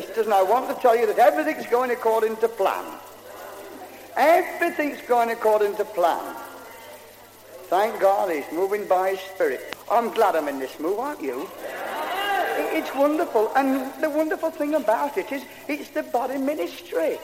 [0.00, 2.84] sisters, and I want to tell you that everything's going according to plan.
[4.16, 6.36] Everything's going according to plan.
[7.64, 9.76] Thank God he's moving by his spirit.
[9.90, 11.48] I'm glad I'm in this move, aren't you?
[12.78, 13.52] It's wonderful.
[13.56, 17.18] And the wonderful thing about it is it's the body ministry.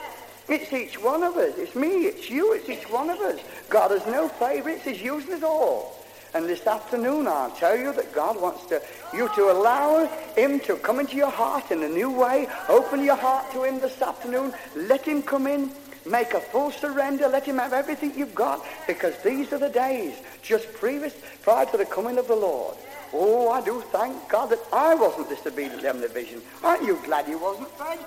[0.47, 1.57] It's each one of us.
[1.57, 3.39] It's me, it's you, it's each one of us.
[3.69, 4.83] God has no favorites.
[4.83, 5.97] He's using us all.
[6.33, 8.81] And this afternoon I'll tell you that God wants to,
[9.13, 10.03] you to allow
[10.35, 12.47] him to come into your heart in a new way.
[12.69, 14.53] Open your heart to Him this afternoon.
[14.75, 15.71] Let Him come in.
[16.05, 17.27] Make a full surrender.
[17.27, 21.77] Let him have everything you've got because these are the days just previous, prior to
[21.77, 22.75] the coming of the Lord.
[23.11, 26.41] Oh, I do thank God that I wasn't disobedient to the vision.
[26.63, 27.99] Aren't you glad you wasn't, Fred?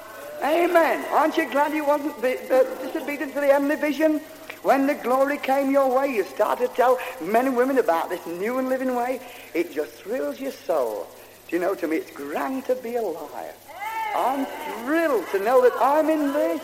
[0.44, 1.04] Amen.
[1.11, 4.20] Aren't you glad you wasn't be, uh, disobedient to the heavenly vision?
[4.62, 8.25] When the glory came your way, you started to tell men and women about this
[8.26, 9.20] new and living way.
[9.54, 11.08] It just thrills your soul.
[11.48, 13.54] Do you know, to me, it's grand to be alive.
[14.14, 14.46] I'm
[14.84, 16.60] thrilled to know that I'm in this.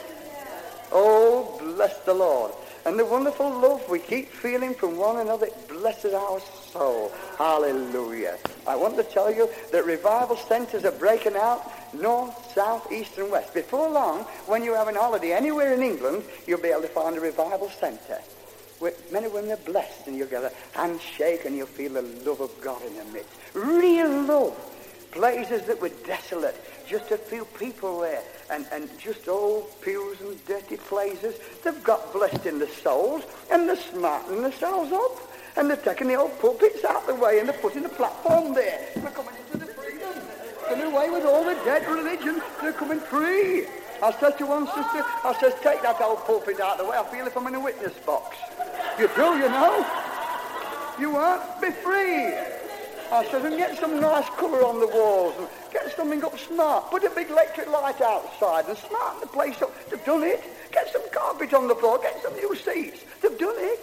[0.92, 2.52] Oh, bless the Lord.
[2.84, 6.38] And the wonderful love we keep feeling from one another it blesses our
[6.70, 7.10] soul.
[7.38, 8.36] Hallelujah.
[8.66, 11.62] I want to tell you that revival centers are breaking out
[11.94, 13.54] north, south, east, and west.
[13.54, 17.16] Before long, when you have an holiday anywhere in England, you'll be able to find
[17.16, 18.18] a revival center.
[18.80, 22.02] Where men and women are blessed, and you'll get a handshake, and you'll feel the
[22.02, 23.30] love of God in the midst.
[23.54, 24.73] Real love.
[25.14, 26.56] Places that were desolate,
[26.88, 31.36] just a few people there and, and just old pews and dirty places.
[31.62, 35.30] They've got blessed in the souls and they're smartening themselves up.
[35.56, 38.88] And they're taking the old pulpits out the way and they're putting the platform there.
[38.96, 40.14] They're coming into the freedom.
[40.68, 42.42] They're away with all the dead religion.
[42.60, 43.66] They're coming free.
[44.02, 46.98] I said to one sister, I says, take that old pulpit out of the way.
[46.98, 48.36] I feel if I'm in a witness box.
[48.98, 49.86] You do, you know.
[50.98, 51.40] You are.
[51.60, 52.34] Be free.
[53.14, 56.90] I said, and get some nice colour on the walls and get something up smart.
[56.90, 59.72] Put a big electric light outside and smarten the place up.
[59.88, 60.42] They've done it.
[60.72, 62.00] Get some carpet on the floor.
[62.02, 63.04] Get some new seats.
[63.22, 63.80] They've done it.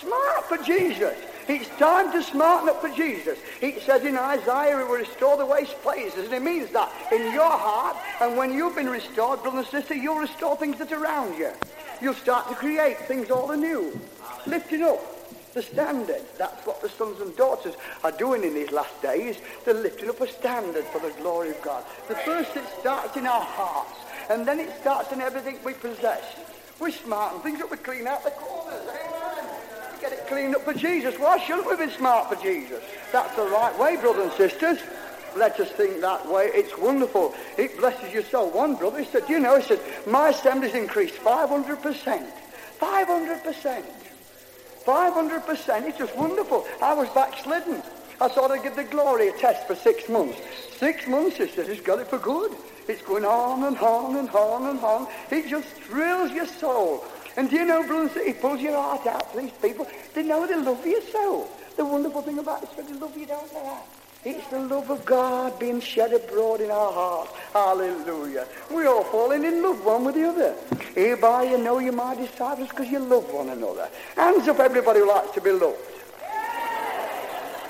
[0.00, 1.16] Smart for Jesus.
[1.48, 3.36] It's time to smarten up for Jesus.
[3.60, 6.26] He says in Isaiah, he will restore the waste places.
[6.26, 9.94] And it means that in your heart, and when you've been restored, brother and sister,
[9.94, 11.50] you'll restore things that are around you.
[12.00, 13.98] You'll start to create things all anew.
[14.46, 15.11] Lifting up
[15.54, 16.22] the standard.
[16.38, 19.36] That's what the sons and daughters are doing in these last days.
[19.64, 21.84] They're lifting up a standard for the glory of God.
[22.08, 23.98] The first it starts in our hearts,
[24.30, 26.22] and then it starts in everything we possess.
[26.80, 28.82] We're smart and things up, we clean out the corners.
[28.82, 29.44] Amen.
[30.00, 31.16] Get it cleaned up for Jesus.
[31.18, 32.82] Why shouldn't we be smart for Jesus?
[33.12, 34.78] That's the right way, brothers and sisters.
[35.36, 36.50] Let us think that way.
[36.52, 37.34] It's wonderful.
[37.56, 38.50] It blesses your soul.
[38.50, 42.26] One brother, he said, you know, he said, my assembly's increased 500%.
[42.80, 43.84] 500%.
[44.82, 45.88] 500%.
[45.88, 46.66] It's just wonderful.
[46.80, 47.82] I was backslidden.
[48.20, 50.38] I thought I'd give the glory a test for six months.
[50.76, 52.52] Six months, said, he's got it for good.
[52.88, 55.08] It's going on and on and on and on.
[55.30, 57.04] It just thrills your soul.
[57.36, 59.86] And do you know, brothers, it pulls your heart out these people.
[60.14, 61.48] They know they love you so.
[61.76, 64.01] The wonderful thing about it is they love you, don't they?
[64.24, 67.32] It's the love of God being shed abroad in our hearts.
[67.52, 68.46] Hallelujah.
[68.70, 70.54] We're all falling in love one with the other.
[70.94, 73.88] Hereby you know you're my disciples because you love one another.
[74.14, 75.78] Hands up everybody who likes to be loved.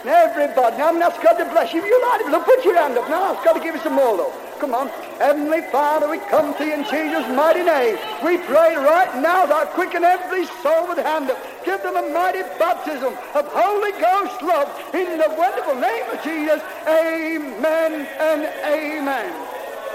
[0.05, 0.77] Everybody.
[0.79, 1.85] Now I'm going to bless you.
[1.85, 3.09] You to be loved, put your hand up.
[3.09, 4.33] Now I've got to give you some more though.
[4.59, 4.89] Come on.
[5.19, 7.99] Heavenly Father, we come to you in Jesus' mighty name.
[8.25, 11.39] We pray right now that quicken every soul with hand up.
[11.65, 16.63] Give them a mighty baptism of Holy Ghost love in the wonderful name of Jesus.
[16.87, 19.31] Amen and amen.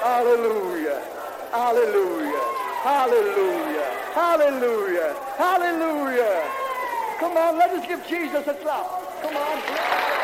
[0.04, 1.04] Hallelujah.
[1.52, 2.44] Hallelujah.
[2.84, 3.88] Hallelujah.
[4.16, 5.16] Hallelujah.
[5.36, 6.52] Hallelujah.
[7.20, 9.07] Come on, let us give Jesus a clap.
[9.22, 10.17] Come on.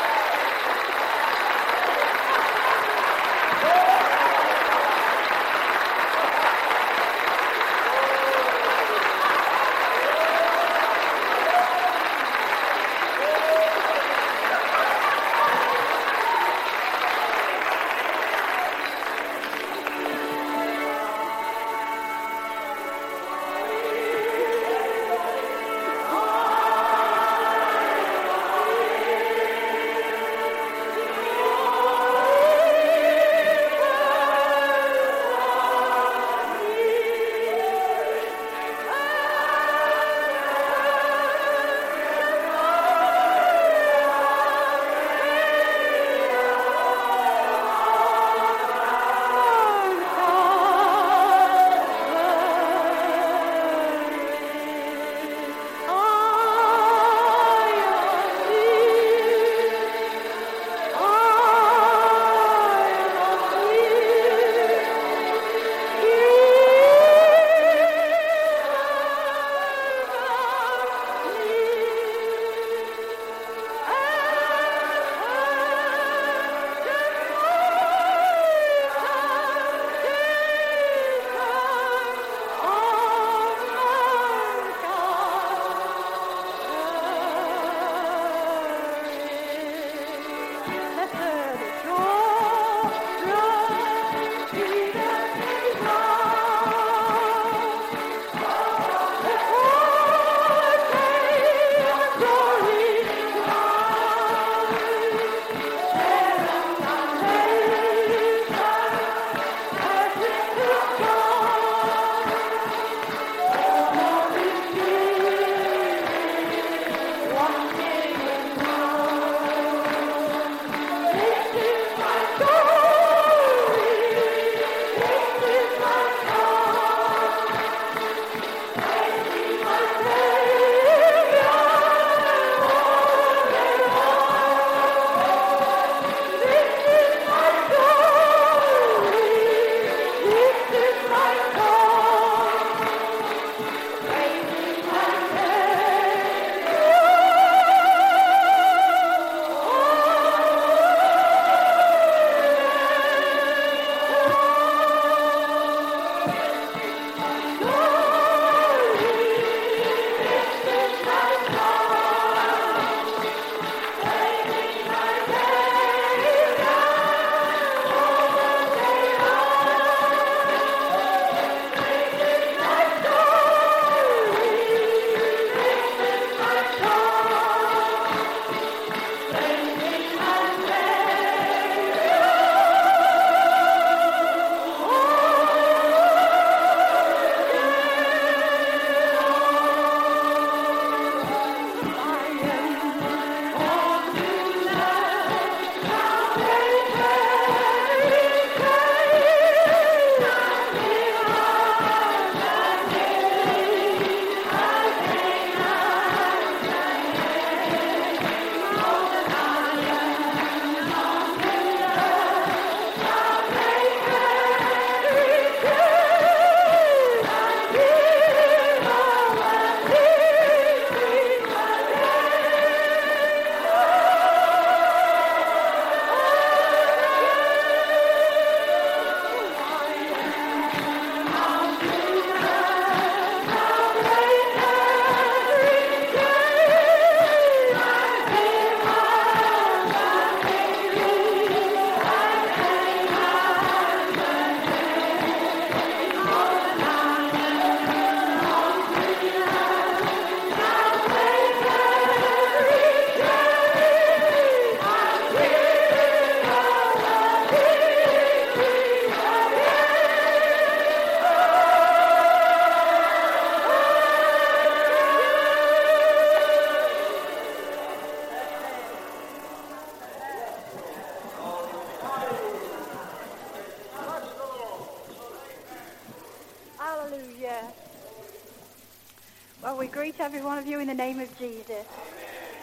[280.24, 281.68] Every one of you in the name of Jesus.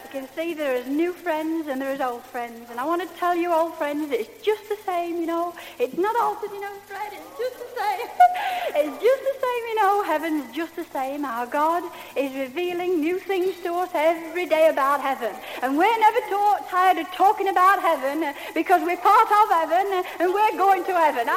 [0.03, 2.71] You can see there is new friends and there is old friends.
[2.71, 5.53] And I want to tell you, old friends, it's just the same, you know.
[5.77, 7.13] It's not altered, you know, Fred.
[7.13, 8.07] It's just the same.
[8.81, 10.03] it's just the same, you know.
[10.03, 11.23] Heaven's just the same.
[11.23, 11.83] Our God
[12.17, 15.35] is revealing new things to us every day about heaven.
[15.61, 16.19] And we're never
[16.67, 20.83] tired of talking about heaven uh, because we're part of heaven uh, and we're going
[20.85, 21.29] to heaven.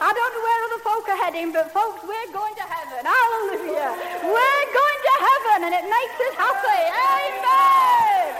[0.00, 3.04] I don't know where other folk are heading, but folks, we're going to heaven.
[3.04, 3.92] Hallelujah.
[4.24, 6.82] We're going to heaven and it makes us happy.
[6.88, 8.32] Amen.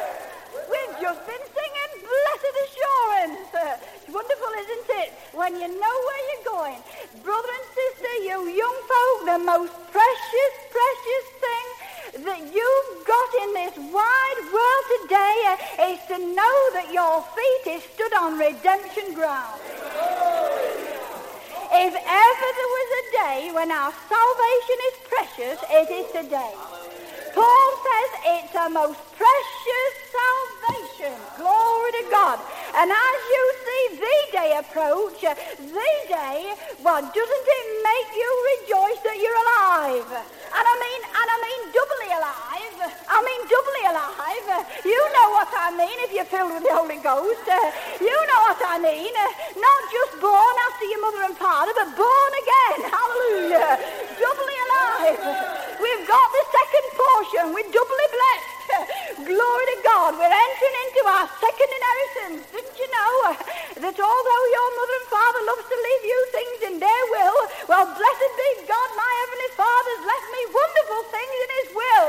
[0.72, 3.44] We've just been singing Blessed Assurance.
[3.92, 5.12] It's wonderful, isn't it?
[5.36, 6.80] When you know where you're going.
[7.20, 11.66] Brother and sister, you young folk, the most precious, precious thing
[12.24, 15.49] that you've got in this wide world today uh,
[15.80, 19.60] is to know that your feet is stood on redemption ground.
[21.72, 26.52] If ever there was a day when our salvation is precious, it is today.
[27.34, 31.14] Paul says it's a most precious salvation.
[31.38, 32.40] Glory to God.
[32.74, 39.00] And as you see the day approach, the day, well, doesn't it make you rejoice
[39.06, 40.39] that you're alive?
[40.50, 42.76] And I mean, and I mean doubly alive.
[43.06, 44.46] I mean doubly alive.
[44.82, 47.46] You know what I mean if you're filled with the Holy Ghost.
[48.02, 49.14] You know what I mean.
[49.54, 52.78] Not just born after your mother and father, but born again.
[52.90, 53.78] Hallelujah.
[54.18, 55.18] Doubly alive.
[55.78, 57.44] We've got the second portion.
[57.54, 58.49] We're doubly blessed.
[59.30, 60.14] Glory to God.
[60.16, 62.42] We're entering into our second inheritance.
[62.54, 63.14] Didn't you know
[63.82, 67.86] that although your mother and father loves to leave you things in their will, well,
[67.86, 72.08] blessed be God, my heavenly Father's left me wonderful things in his will.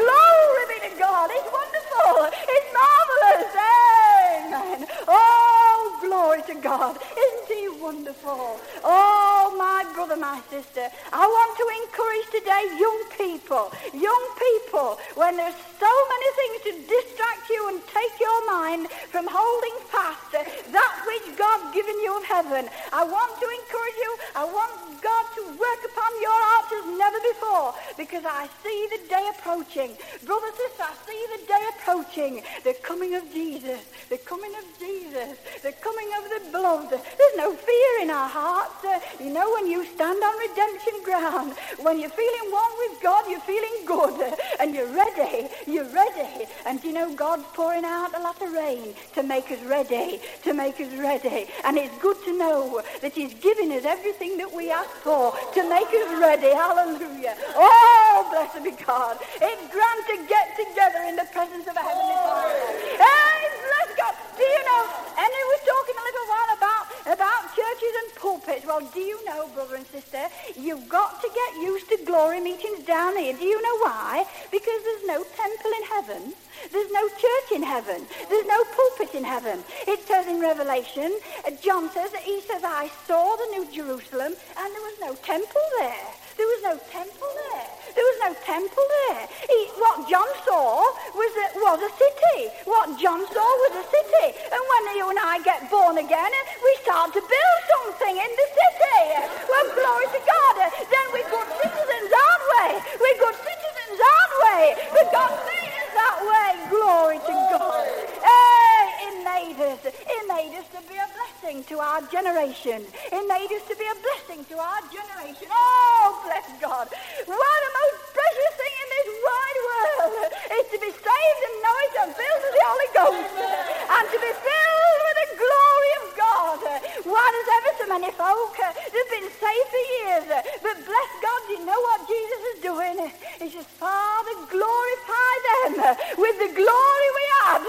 [0.00, 1.28] Glory be to God.
[1.32, 2.12] It's wonderful.
[2.32, 3.52] It's marvelous.
[3.56, 4.88] Amen.
[5.08, 6.96] Oh, glory to God.
[6.96, 8.58] Isn't he wonderful?
[8.84, 15.36] Oh, my brother, my sister, I want to encourage today young people, young people, when
[15.36, 20.94] there's so many things to distract you and take your mind from holding fast that
[21.06, 22.68] which God's given you of heaven.
[22.92, 24.12] I want to encourage you.
[24.36, 29.08] I want God to work upon your hearts as never before because I see the
[29.08, 29.96] day approaching.
[30.24, 32.42] Brother, sister, I see the day approaching.
[32.62, 33.80] The coming of Jesus.
[34.08, 35.38] The coming of Jesus.
[35.62, 36.90] The coming of the beloved.
[36.90, 38.84] There's no fear in our hearts.
[38.84, 43.24] Uh, you know, when you stand on redemption ground, when you're feeling one with God,
[43.28, 45.48] you're feeling good uh, and you're ready.
[45.66, 46.46] You're ready.
[46.66, 50.20] And you know, God's pouring out a lot of rain to make us ready.
[50.44, 51.46] To make us ready.
[51.64, 55.68] And it's good to know that He's giving us everything that we ask for to
[55.68, 56.54] make us ready.
[56.54, 57.36] Hallelujah.
[57.56, 59.18] Oh, blessed be God.
[59.40, 62.54] It's grand to get together in the presence of a heavenly Father.
[62.96, 64.14] Hey, bless God.
[64.36, 64.82] Do you know,
[65.18, 68.66] and we was a little while about, about churches and pulpits.
[68.66, 72.84] Well, do you know, brother and sister, you've got to get used to glory meetings
[72.84, 73.32] down here.
[73.32, 74.24] Do you know why?
[74.50, 76.34] Because there's no temple in heaven.
[76.72, 78.06] There's no church in heaven.
[78.28, 79.64] There's no pulpit in heaven.
[79.88, 84.34] It says in Revelation, uh, John says, that he says, I saw the New Jerusalem
[84.58, 86.06] and there was no temple there.
[86.36, 87.79] There was no temple there.
[87.94, 89.24] There was no temple there.
[89.48, 90.82] He, what John saw
[91.14, 92.40] was a, was a city.
[92.64, 94.26] What John saw was a city.
[94.52, 98.46] And when you and I get born again, we start to build something in the
[98.54, 99.02] city.
[99.50, 100.56] Well, glory to God.
[100.86, 102.66] Then we're good citizens, aren't we?
[103.00, 104.58] We're good citizens, aren't we?
[104.94, 106.48] But God made us that way.
[106.70, 107.84] Glory to God.
[108.22, 108.69] Hey,
[109.00, 109.80] it made us.
[109.84, 112.84] It made us to be a blessing to our generation.
[113.12, 115.48] It made us to be a blessing to our generation.
[115.50, 116.88] Oh, bless God.
[117.26, 120.12] What a most precious thing in this wide world
[120.60, 124.18] is to be saved and know it and filled with the Holy Ghost and to
[124.20, 126.60] be filled with the glory of God.
[127.04, 130.26] Why does ever so many folk uh, they've been saved for years,
[130.62, 132.96] but bless God, you know what Jesus is doing?
[133.40, 135.72] He says, Father, glorify them
[136.18, 137.62] with the glory we had.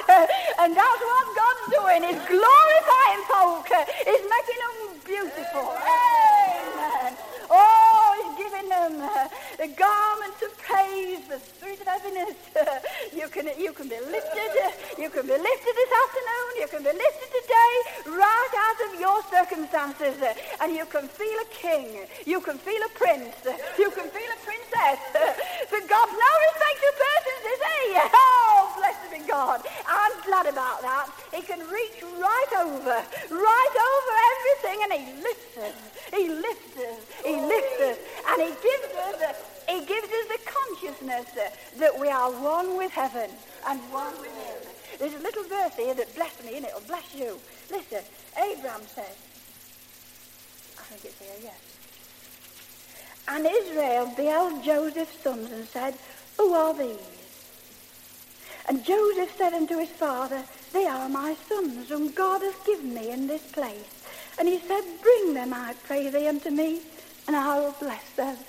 [0.59, 3.60] And that's what God's doing, is glorifying folk.
[4.05, 5.73] He's making them beautiful.
[5.79, 7.15] Amen.
[7.53, 9.27] Oh, he's giving them uh,
[9.59, 12.35] the garments of praise, the spirit of heaviness.
[12.55, 12.79] Uh,
[13.13, 14.51] you can you can be lifted.
[14.97, 16.51] You can be lifted this afternoon.
[16.63, 17.75] You can be lifted today,
[18.15, 20.15] right out of your circumstances,
[20.61, 22.07] and you can feel a king.
[22.25, 23.35] You can feel a prince.
[23.43, 24.99] Uh, you can feel a princess.
[25.11, 25.33] Uh,
[25.67, 27.83] but God's no respect of persons, is he?
[28.15, 29.59] Oh, blessed be God.
[29.87, 31.11] I'm glad about that.
[31.33, 32.95] He can reach right over,
[33.27, 35.91] right over everything, and he lifts us.
[36.11, 36.99] He lifts us.
[37.25, 39.35] He lifts us, and he gives us.
[39.69, 41.25] He gives us the consciousness
[41.77, 43.29] that we are one with heaven
[43.67, 44.57] and one with him.
[44.99, 47.39] There's a little verse here that blessed me, and it'll bless you.
[47.69, 48.03] Listen,
[48.37, 49.15] Abraham says,
[50.77, 51.71] I think it's here, yes.
[53.27, 55.95] And Israel beheld Joseph's sons and said,
[56.37, 56.97] Who are these?
[58.67, 63.09] And Joseph said unto his father, They are my sons, whom God hath given me
[63.09, 64.03] in this place.
[64.37, 66.81] And he said, Bring them, I pray thee, unto me,
[67.27, 68.37] and I will bless them.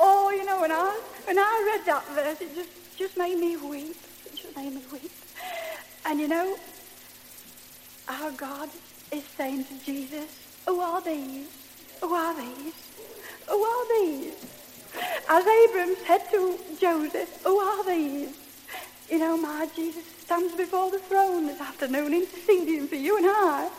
[0.00, 3.56] Oh, you know, when I when I read that verse, it just just made me
[3.56, 3.96] weep.
[4.26, 5.10] It just made me weep.
[6.06, 6.56] And you know,
[8.08, 8.68] our God
[9.10, 10.30] is saying to Jesus,
[10.66, 11.48] Who are these?
[12.00, 12.74] Who are these?
[13.48, 14.57] Who are these?
[15.28, 18.36] As Abram said to Joseph, Who are these?
[19.10, 23.70] You know, my Jesus stands before the throne this afternoon interceding for you and I.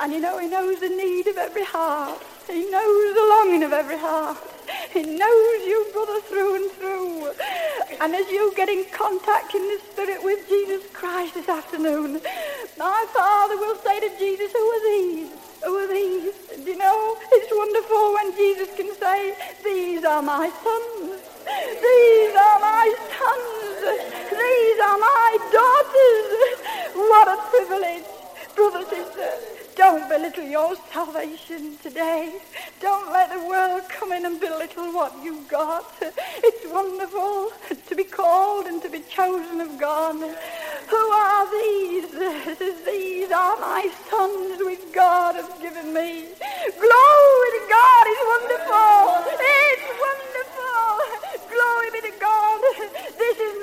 [0.00, 2.22] And you know, he knows the need of every heart.
[2.50, 4.36] He knows the longing of every heart.
[4.92, 7.32] He knows you, brother, through and through.
[8.00, 12.20] And as you get in contact in the Spirit with Jesus Christ this afternoon,
[12.76, 15.30] my Father will say to Jesus, who are these?
[15.64, 16.32] Who are these?
[16.64, 21.20] Do you know, it's wonderful when Jesus can say, these are my sons.
[21.46, 24.00] These are my sons.
[24.30, 26.96] These are my daughters.
[26.96, 28.04] What a privilege.
[28.56, 32.38] Brother, sister, don't belittle your salvation today.
[32.82, 35.90] Don't let the world come in and belittle what you've got.
[36.02, 37.50] It's wonderful
[37.88, 40.16] to be called and to be chosen of God.
[40.16, 42.10] Who are these?
[42.84, 46.28] These are my sons which God has given me.
[46.84, 48.04] Glory to God.
[48.12, 49.32] It's wonderful.
[49.40, 50.88] It's wonderful.
[51.56, 52.60] Glory be to God.
[53.16, 53.59] This is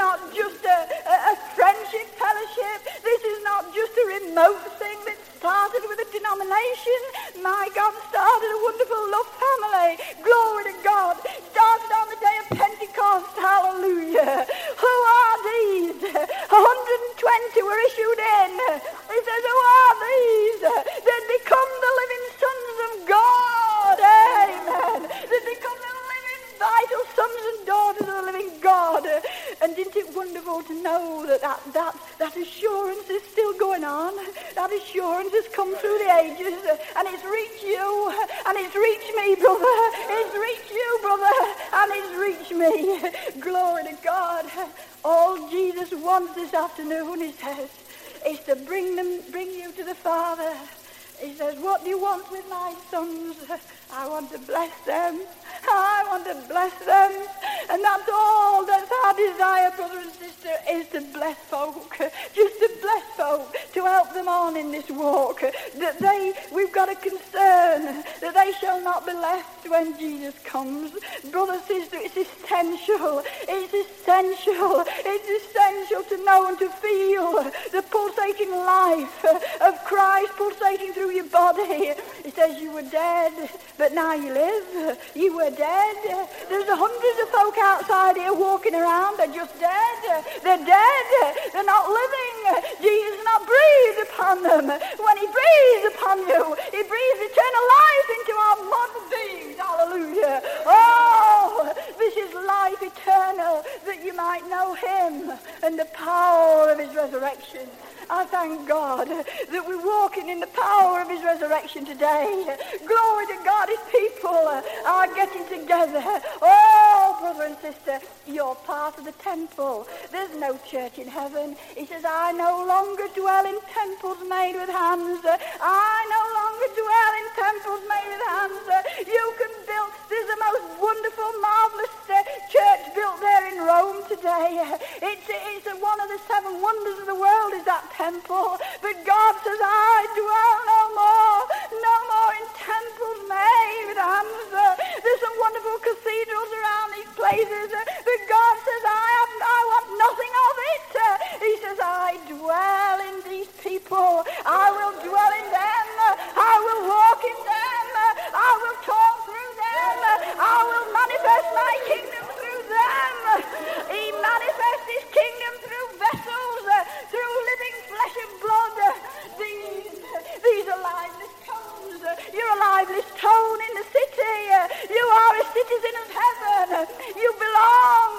[175.77, 176.87] citizen of heaven.
[177.15, 178.11] You belong,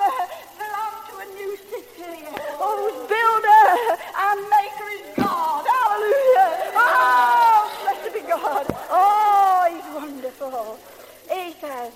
[0.58, 2.24] belong to a new city.
[2.58, 3.64] Whose builder
[4.16, 5.64] and maker is God.
[5.66, 6.72] Hallelujah.
[6.74, 8.66] Oh, blessed be God.
[8.90, 10.78] Oh, he's wonderful.
[11.30, 11.92] He says,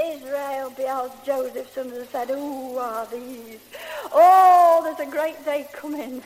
[0.00, 3.60] Israel beheld Joseph's sons and said, Who are these?
[4.12, 6.22] Oh, there's a great day coming.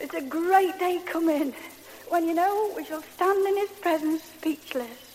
[0.00, 1.54] It's a great day coming
[2.08, 5.09] when you know we shall stand in his presence speechless,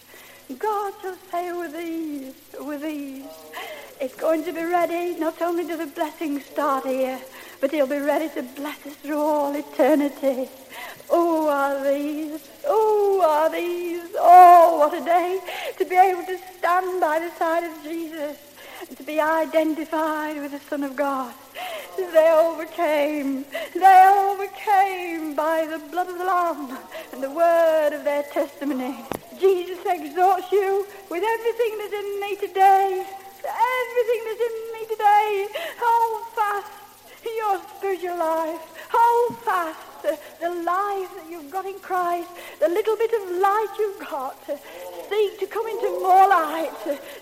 [0.54, 3.26] God shall say with ease, with ease.
[4.00, 5.18] It's going to be ready.
[5.20, 7.20] Not only do the blessings start here,
[7.60, 10.48] but he'll be ready to bless us through all eternity.
[11.10, 15.40] Oh, are these, oh, are these, oh, what a day
[15.78, 18.38] to be able to stand by the side of Jesus
[18.88, 21.34] and to be identified with the Son of God.
[21.98, 26.78] They overcame, they overcame by the blood of the Lamb
[27.14, 29.06] and the word of their testimony.
[29.40, 33.06] Jesus exhorts you with everything that's in me today,
[33.44, 35.48] everything that's in me today.
[35.80, 36.72] Hold fast
[37.36, 38.62] your spiritual life.
[38.92, 39.80] Hold fast
[40.40, 44.38] the life that you've got in Christ, the little bit of light you've got.
[45.10, 46.72] Seek to come into more light.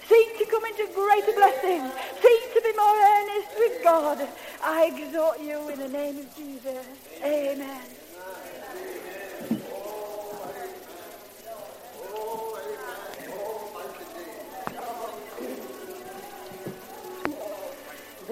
[0.08, 1.89] Seek to come into greater blessing.
[2.21, 4.28] Seek to be more earnest with God.
[4.62, 6.86] I exhort you in the name of Jesus.
[7.23, 8.02] Amen.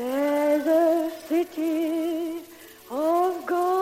[0.01, 2.41] There's a city
[2.89, 3.80] of God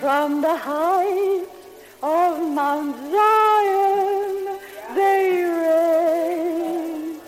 [0.00, 1.50] From the heights
[2.00, 4.58] of Mount Zion
[4.94, 7.20] they rain.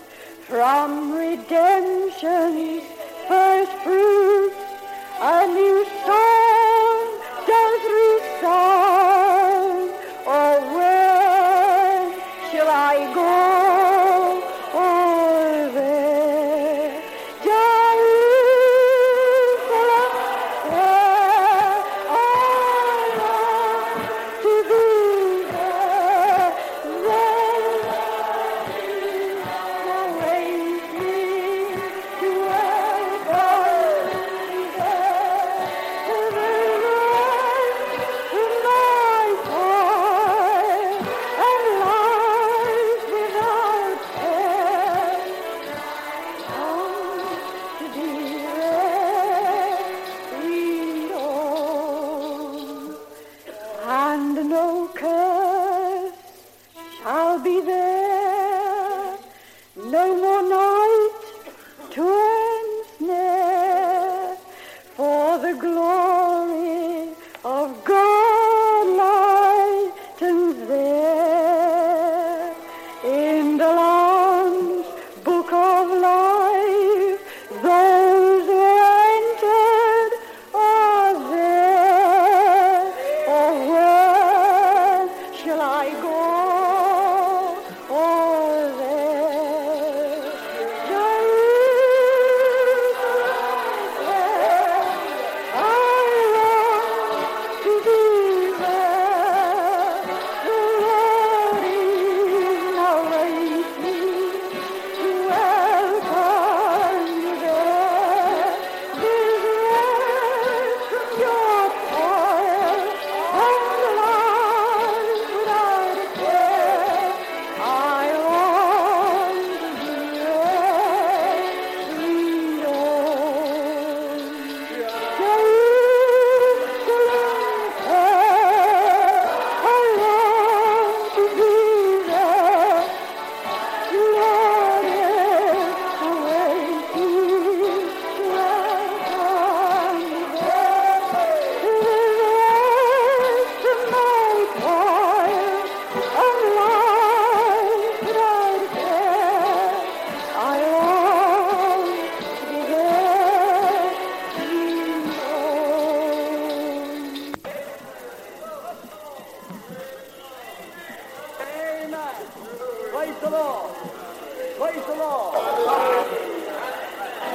[0.47, 2.83] From redemption's
[3.27, 4.55] first fruits,
[5.19, 5.85] a new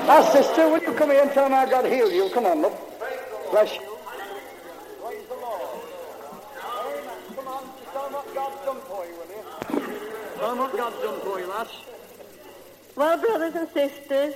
[0.07, 2.31] Now, sister, will you come here and tell me how God healed you?
[2.31, 2.73] Come on, look.
[3.51, 3.81] Bless you.
[10.39, 11.71] Tell me what God's done for you, lads.
[12.95, 14.35] Well, brothers and sisters,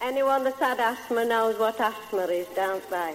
[0.00, 3.14] anyone that's had asthma knows what asthma is, don't they?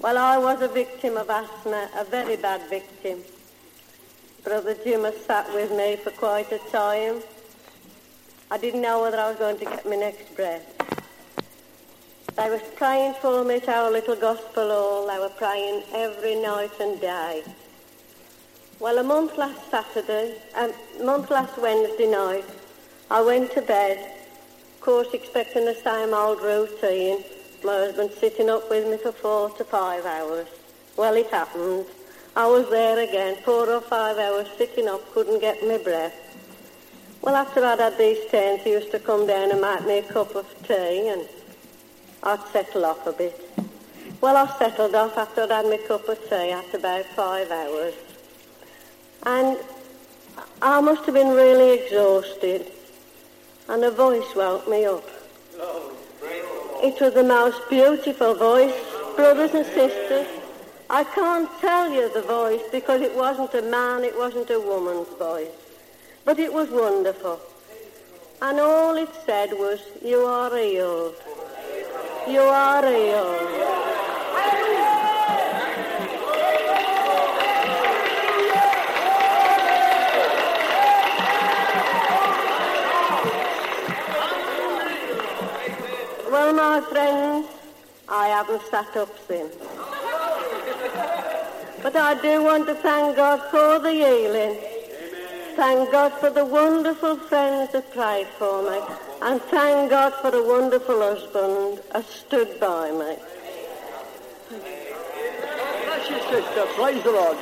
[0.00, 3.18] Well, I was a victim of asthma, a very bad victim.
[4.42, 7.20] Brother Jim has sat with me for quite a time.
[8.50, 10.64] I didn't know whether I was going to get my next breath.
[12.34, 15.06] They were praying for me at our little gospel hall.
[15.06, 17.42] They were praying every night and day.
[18.80, 20.72] Well, a month last Saturday, a
[21.04, 22.46] month last Wednesday night,
[23.10, 23.98] I went to bed,
[24.76, 27.24] of course expecting the same old routine.
[27.62, 30.48] My husband sitting up with me for four to five hours.
[30.96, 31.84] Well, it happened.
[32.34, 36.14] I was there again, four or five hours sitting up, couldn't get my breath.
[37.20, 40.02] Well, after I'd had these turns, he used to come down and make me a
[40.02, 41.26] cup of tea, and
[42.22, 43.38] I'd settle off a bit.
[44.20, 47.94] Well, I settled off after I'd had my cup of tea after about five hours.
[49.26, 49.58] And
[50.62, 52.70] I must have been really exhausted,
[53.68, 55.04] and a voice woke me up.
[56.80, 58.74] It was the most beautiful voice,
[59.16, 60.28] brothers and sisters.
[60.88, 65.08] I can't tell you the voice because it wasn't a man, it wasn't a woman's
[65.18, 65.48] voice.
[66.28, 67.40] But it was wonderful.
[68.42, 71.14] And all it said was, you are healed.
[72.28, 73.50] You are healed.
[86.30, 87.46] Well, my friends,
[88.06, 89.54] I haven't sat up since.
[91.82, 94.77] But I do want to thank God for the healing.
[95.58, 98.78] Thank God for the wonderful friends that prayed for me.
[99.20, 103.16] And thank God for the wonderful husband that stood by me.
[105.82, 106.64] Bless you, sister.
[106.78, 107.36] Praise the Lord.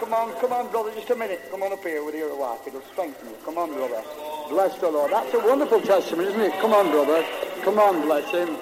[0.00, 1.40] Come on, come on, brother, just a minute.
[1.52, 2.66] Come on up here with your wife.
[2.66, 3.36] It'll strengthen you.
[3.44, 4.02] Come on, brother.
[4.48, 5.12] Bless the Lord.
[5.12, 6.52] That's a wonderful testimony, isn't it?
[6.60, 7.24] Come on, brother.
[7.62, 8.56] Come on, bless him.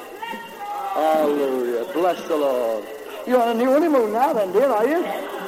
[0.93, 1.91] Hallelujah.
[1.95, 2.85] Bless the Lord.
[3.27, 5.44] You're on a new honeymoon now then, dear, are you?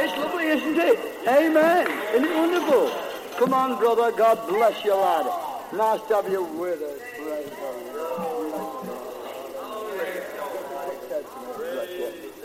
[0.00, 0.98] It's lovely, isn't it?
[1.26, 1.86] Amen.
[2.14, 2.90] Isn't it wonderful?
[3.38, 4.12] Come on, brother.
[4.16, 5.26] God bless you, lad.
[5.72, 7.00] Nice to have you with us.
[7.16, 7.50] Praise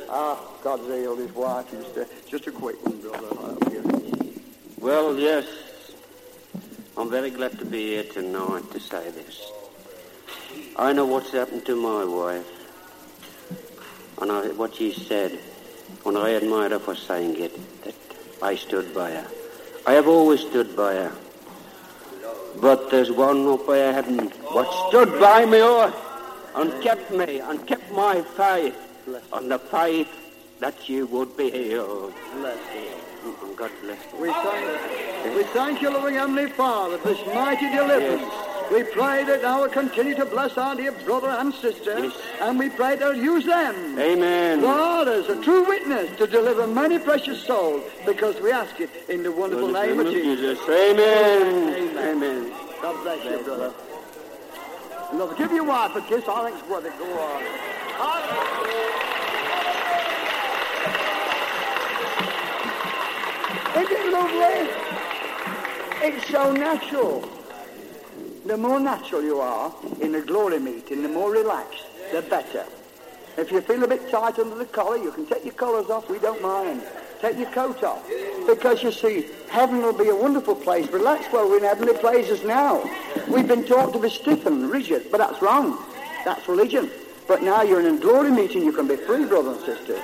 [0.09, 1.69] Ah, God's healed his wife.
[1.71, 3.55] Just a, just a quick one, brother.
[4.79, 5.45] Well, yes.
[6.97, 9.51] I'm very glad to be here tonight to say this.
[10.75, 12.45] I know what's happened to my wife.
[14.19, 15.39] I, what she said,
[16.05, 17.95] and I admired her for saying it, that
[18.41, 19.27] I stood by her.
[19.85, 21.11] I have always stood by her.
[22.61, 25.91] But there's one up I haven't, what stood by me oh,
[26.55, 28.77] and kept me and kept my faith
[29.31, 30.07] on the faith
[30.59, 32.13] that you would be healed.
[32.35, 33.31] Bless you.
[33.31, 34.19] Mm, God bless you.
[34.19, 38.21] We thank, we thank you, loving Heavenly Father, for this mighty deliverance.
[38.21, 38.52] Yes.
[38.71, 42.13] We pray that thou will continue to bless our dear brother and sister, yes.
[42.41, 43.99] and we pray that you'll use them.
[43.99, 44.61] Amen.
[44.61, 49.21] God, as a true witness to deliver many precious souls, because we ask it in
[49.21, 50.57] the wonderful name, name, of Jesus.
[50.59, 50.69] Jesus.
[50.69, 51.73] Amen.
[51.73, 52.17] Amen.
[52.17, 52.51] Amen.
[52.81, 53.73] God bless you, brother.
[55.13, 56.23] Lord, give your wife a kiss.
[56.27, 56.97] I think it's worth it.
[56.97, 57.43] Go on.
[63.75, 64.69] Isn't it lovely?
[66.07, 67.42] It's so natural.
[68.45, 72.65] The more natural you are in a glory meeting, the more relaxed, the better.
[73.37, 76.09] If you feel a bit tight under the collar, you can take your collars off.
[76.09, 76.83] We don't mind.
[77.21, 78.05] Take your coat off.
[78.45, 80.89] Because you see, heaven will be a wonderful place.
[80.89, 82.83] Relax well, we're in heavenly places now.
[83.29, 85.77] We've been taught to be stiff and rigid, but that's wrong.
[86.25, 86.91] That's religion.
[87.27, 90.03] But now you're in a glory meeting, you can be free, brothers and sisters.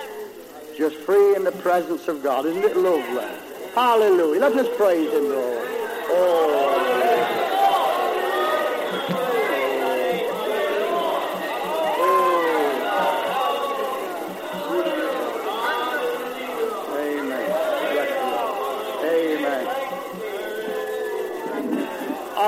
[0.77, 2.45] Just free in the presence of God.
[2.45, 3.27] Isn't it lovely?
[3.75, 4.39] Hallelujah.
[4.39, 5.67] Let us praise Him, Lord.
[6.11, 6.88] Oh.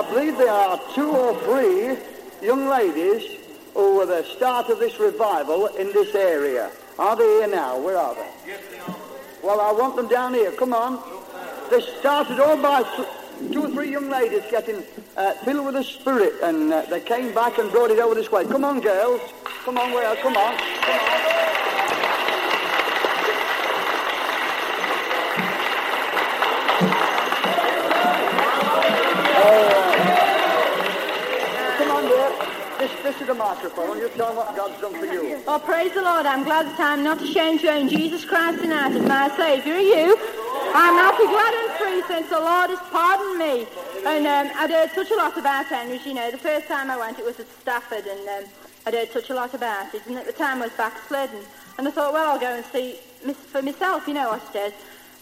[0.01, 1.95] I believe there are two or three
[2.43, 3.37] young ladies
[3.75, 6.71] who were the start of this revival in this area.
[6.97, 7.79] Are they here now?
[7.79, 8.27] Where are they?
[8.47, 8.95] Yes, they are.
[9.43, 10.51] Well, I want them down here.
[10.53, 10.99] Come on.
[11.69, 12.81] They started all by
[13.51, 14.83] two or three young ladies getting
[15.17, 18.31] uh, filled with the Spirit, and uh, they came back and brought it over this
[18.31, 18.43] way.
[18.45, 19.21] Come on, girls.
[19.65, 20.15] Come on, where?
[20.15, 20.57] Come on.
[20.57, 21.70] Come on.
[33.21, 33.99] Is the microphone.
[33.99, 35.43] You tell what God's done for you.
[35.45, 36.25] Oh, praise the Lord.
[36.25, 39.75] I'm glad that I'm not ashamed to own Jesus Christ tonight as my Saviour.
[39.75, 40.17] Are you?
[40.73, 43.67] I'm happy, glad and free since the Lord has pardoned me.
[44.07, 46.03] And um, I'd heard such a lot about Henry's.
[46.03, 48.49] You know, the first time I went, it was at Stafford, and um,
[48.87, 50.01] I'd heard such a lot about it.
[50.07, 51.43] And at the time, I was backslidden.
[51.77, 52.97] And I thought, well, I'll go and see
[53.51, 54.73] for myself, you know, I said.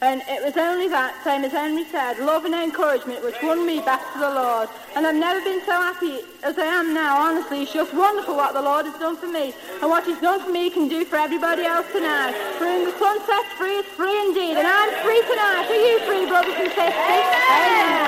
[0.01, 3.83] And it was only that, same as Henry said, love and encouragement which won me
[3.83, 4.69] back to the Lord.
[4.95, 7.63] And I've never been so happy as I am now, honestly.
[7.63, 9.53] It's just wonderful what the Lord has done for me.
[9.83, 12.31] And what he's done for me he can do for everybody else tonight.
[12.55, 14.55] For whom the Son sets free is free indeed.
[14.55, 15.67] And I'm free tonight.
[15.67, 16.95] Are you free, brothers and sisters?
[16.95, 18.07] Amen.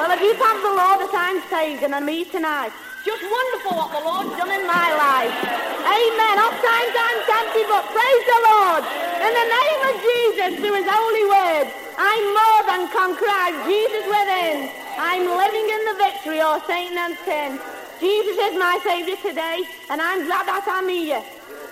[0.00, 2.72] Well, if you thank the Lord that I'm saved and I'm here tonight,
[3.06, 5.30] just wonderful what the Lord's done in my life.
[5.86, 6.36] Amen.
[6.42, 8.82] Oftentimes I'm tempted, but praise the Lord.
[9.22, 13.46] In the name of Jesus, through his holy word, I'm more than conqueror.
[13.62, 14.74] Jesus within.
[14.98, 17.62] I'm living in the victory or Satan and sin.
[18.02, 21.22] Jesus is my Saviour today, and I'm glad that I'm here.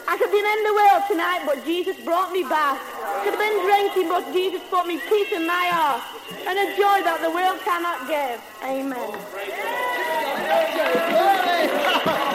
[0.06, 2.78] I could have been in the world tonight, but Jesus brought me back.
[3.26, 6.02] Could have been drinking, but Jesus put me peace in my heart
[6.46, 8.38] and a joy that the world cannot give.
[8.62, 9.93] Amen.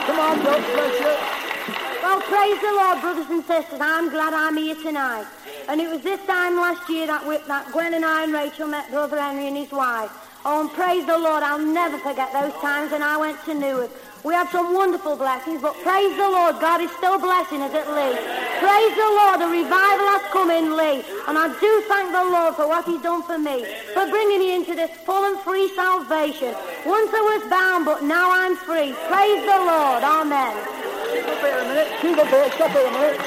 [0.05, 0.43] Come on.
[0.43, 3.79] Well, praise the Lord, brothers and sisters.
[3.79, 5.27] I'm glad I'm here tonight.
[5.67, 8.67] And it was this time last year that, we, that Gwen and I and Rachel
[8.67, 10.11] met Brother Henry and his wife.
[10.45, 13.91] Oh, and praise the Lord, I'll never forget those times when I went to Newark.
[14.23, 17.87] We had some wonderful blessings, but praise the Lord, God is still blessing us at
[17.87, 18.19] Lee.
[18.59, 21.03] Praise the Lord, the revival has come in Lee.
[21.27, 23.63] And I do thank the Lord for what he's done for me,
[23.93, 26.53] for bringing me into this full and free salvation.
[26.85, 28.91] Once I was bound, but now I'm free.
[29.07, 30.03] Praise the Lord.
[30.03, 30.51] Amen.
[31.15, 31.89] Keep here a minute.
[32.01, 32.19] Keep.
[32.59, 33.19] Stop here a minute.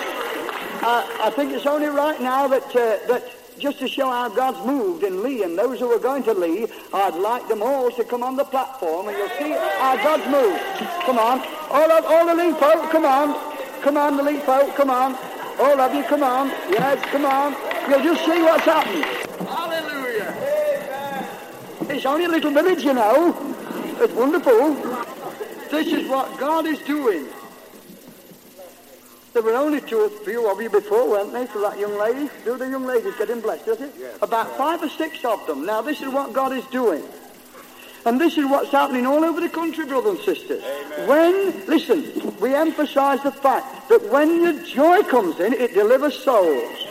[0.84, 3.24] Uh, I think it's only right now that, uh, that
[3.62, 6.66] just to show how God's moved in Lee and those who are going to Lee,
[6.92, 10.60] I'd like them all to come on the platform and you'll see how God's moved.
[11.06, 11.38] Come on.
[11.70, 13.38] All, of, all the Lee folk, come on.
[13.80, 15.14] Come on, the Lee folk, come on.
[15.60, 16.48] All of you, come on.
[16.70, 17.54] Yes, come on.
[17.88, 19.04] You'll just see what's happened.
[19.46, 20.34] Hallelujah.
[21.80, 21.96] Amen.
[21.96, 23.54] It's only a little village, you know.
[24.00, 24.74] It's wonderful.
[25.70, 27.28] This is what God is doing.
[29.32, 32.28] There were only two or few of you before, weren't there, for that young lady?
[32.44, 33.94] Do the young ladies get getting blessed, does it?
[33.98, 34.18] Yes.
[34.20, 35.64] About five or six of them.
[35.64, 37.02] Now, this is what God is doing.
[38.04, 40.62] And this is what's happening all over the country, brothers and sisters.
[40.62, 41.08] Amen.
[41.08, 46.86] When, listen, we emphasize the fact that when your joy comes in, it delivers souls.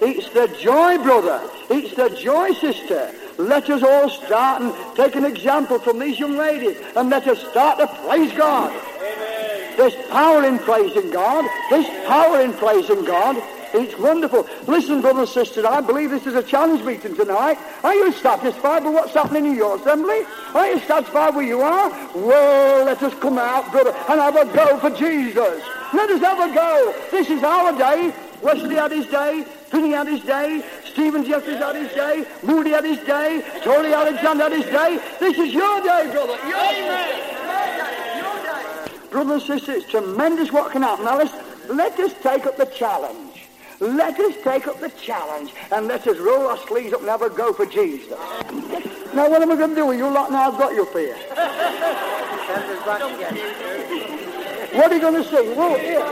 [0.00, 1.40] It's the joy, brother.
[1.70, 3.12] It's the joy, sister.
[3.38, 7.40] Let us all start and take an example from these young ladies and let us
[7.50, 8.70] start to praise God.
[8.70, 9.76] Amen.
[9.76, 11.44] There's power in praising God.
[11.70, 13.42] There's power in praising God.
[13.76, 14.46] It's wonderful.
[14.68, 17.58] Listen, brothers and sisters, I believe this is a challenge meeting tonight.
[17.82, 20.20] Are you satisfied with what's happening in your assembly?
[20.54, 21.90] Are you satisfied where you are?
[22.14, 25.60] Well, let us come out, brother, and have a go for Jesus.
[25.92, 26.94] Let us have a go.
[27.10, 28.14] This is our day.
[28.42, 29.42] Wesley had his day.
[29.42, 30.62] Finney had his day.
[30.94, 32.24] Stephen Jeffreys had his day.
[32.44, 33.42] Moody had his day.
[33.64, 35.00] Tony Alexander had his day.
[35.18, 36.38] This is your day, brother.
[36.46, 37.18] Your day.
[38.16, 38.62] Your day.
[39.10, 41.04] Brothers and sisters, it's tremendous what can happen.
[41.04, 41.34] Now, let's,
[41.68, 43.48] let us take up the challenge.
[43.80, 47.22] Let us take up the challenge and let us roll our sleeves up and have
[47.22, 48.16] a go for Jesus.
[49.12, 50.92] Now, what am I going to do with you lot now I've got you up
[50.92, 51.16] here?
[54.78, 55.56] what are you going to sing?
[55.56, 56.04] Well, here.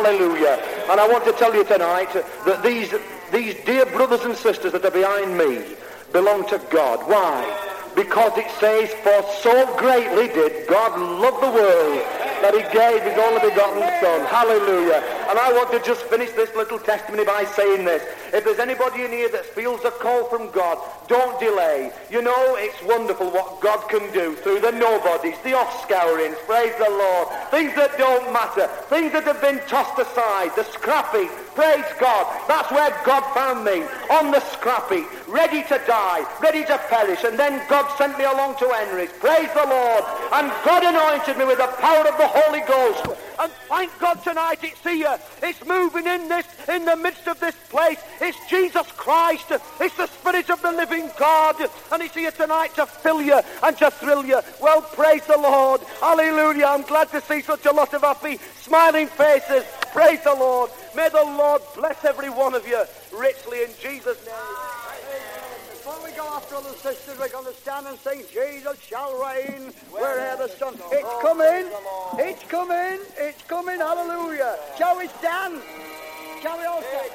[0.00, 0.58] Hallelujah.
[0.88, 2.10] And I want to tell you tonight
[2.46, 2.90] that these,
[3.30, 5.76] these dear brothers and sisters that are behind me
[6.10, 7.06] belong to God.
[7.06, 7.44] Why?
[7.94, 12.00] Because it says, for so greatly did God love the world
[12.40, 14.24] that he gave his only begotten son.
[14.24, 15.04] Hallelujah.
[15.28, 18.02] And I want to just finish this little testimony by saying this.
[18.32, 20.78] If there's anybody in here that feels a call from God,
[21.08, 21.92] don't delay.
[22.10, 26.88] You know, it's wonderful what God can do through the nobodies, the off-scourings, praise the
[26.88, 32.26] Lord, things that don't matter, things that have been tossed aside, the scrappy, praise God.
[32.46, 37.24] That's where God found me, on the scrappy, ready to die, ready to perish.
[37.24, 40.04] And then God sent me along to Henry's, praise the Lord.
[40.32, 43.18] And God anointed me with the power of the Holy Ghost.
[43.40, 45.18] And thank God tonight it's here.
[45.42, 47.98] It's moving in this, in the midst of this place.
[48.20, 49.46] It's Jesus Christ.
[49.80, 51.56] It's the Spirit of the living God.
[51.90, 54.40] And He's here tonight to fill you and to thrill you.
[54.60, 55.80] Well, praise the Lord.
[56.00, 56.66] Hallelujah.
[56.66, 59.64] I'm glad to see such a lot of happy, smiling faces.
[59.92, 60.70] Praise the Lord.
[60.94, 62.82] May the Lord bless every one of you
[63.12, 64.34] richly in Jesus' name.
[65.70, 69.12] Before we go off, brothers and sisters, we're going to stand and sing, Jesus shall
[69.20, 70.74] reign wherever the sun.
[70.92, 71.70] It's coming.
[72.18, 73.00] It's coming.
[73.16, 73.78] It's coming.
[73.78, 74.56] Hallelujah.
[74.78, 75.60] Shall we stand?
[76.42, 77.10] Shall we all stand?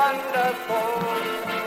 [0.00, 1.59] Wonderful.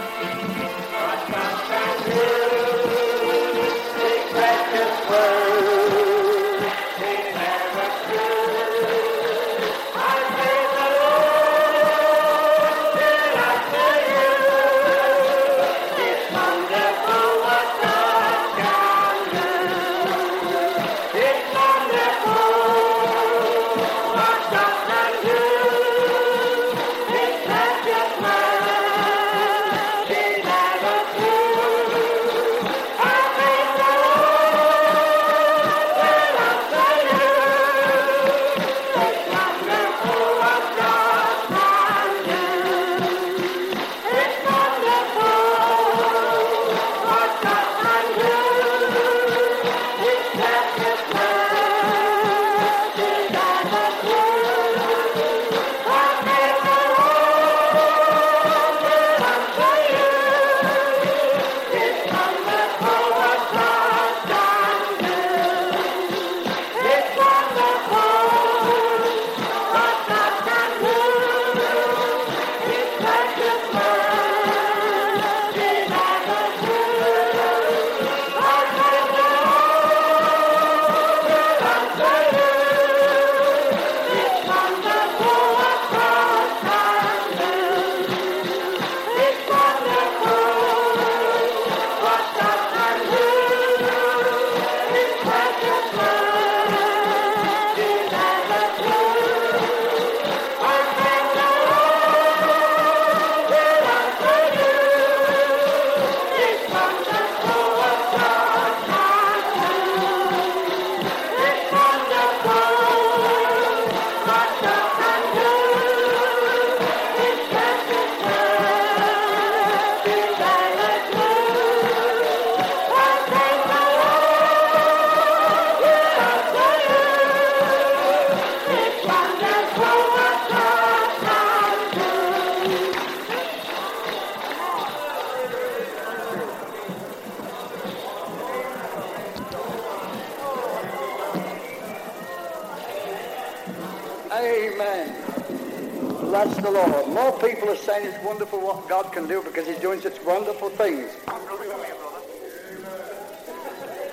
[150.63, 151.11] Wonderful things.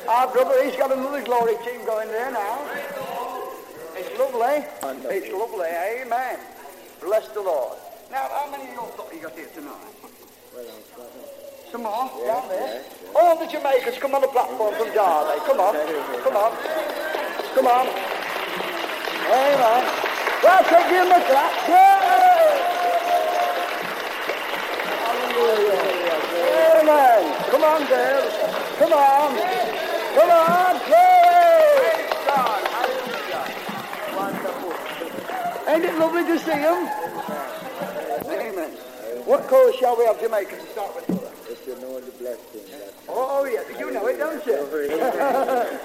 [0.08, 2.58] Our brother, he's got another glory team going there now.
[3.94, 4.64] It's lovely.
[5.14, 5.68] It's lovely.
[5.68, 6.38] Amen.
[7.00, 7.78] Bless the Lord.
[8.10, 9.94] Now, how many of you got you got here tonight?
[11.70, 12.10] Some more?
[12.26, 12.82] Down there?
[13.14, 15.40] All the Jamaicans come on the platform from Derby.
[15.46, 15.74] Come on.
[16.24, 16.52] Come on.
[17.54, 17.86] Come on.
[19.30, 19.84] Amen.
[20.42, 21.68] Well, take him a clap.
[21.68, 22.10] Yay!
[24.98, 25.69] Hallelujah.
[26.90, 27.22] Amen.
[27.50, 28.34] Come on, girls.
[28.78, 29.36] Come on.
[30.16, 30.74] Come on.
[30.90, 31.30] Yay!
[35.68, 36.88] Ain't it lovely to see him?
[38.26, 38.70] Amen.
[39.24, 41.08] What chorus shall we have Jamaica to start with?
[41.48, 43.62] If you know the blessing that oh, oh, yeah.
[43.78, 44.56] You know it, don't you?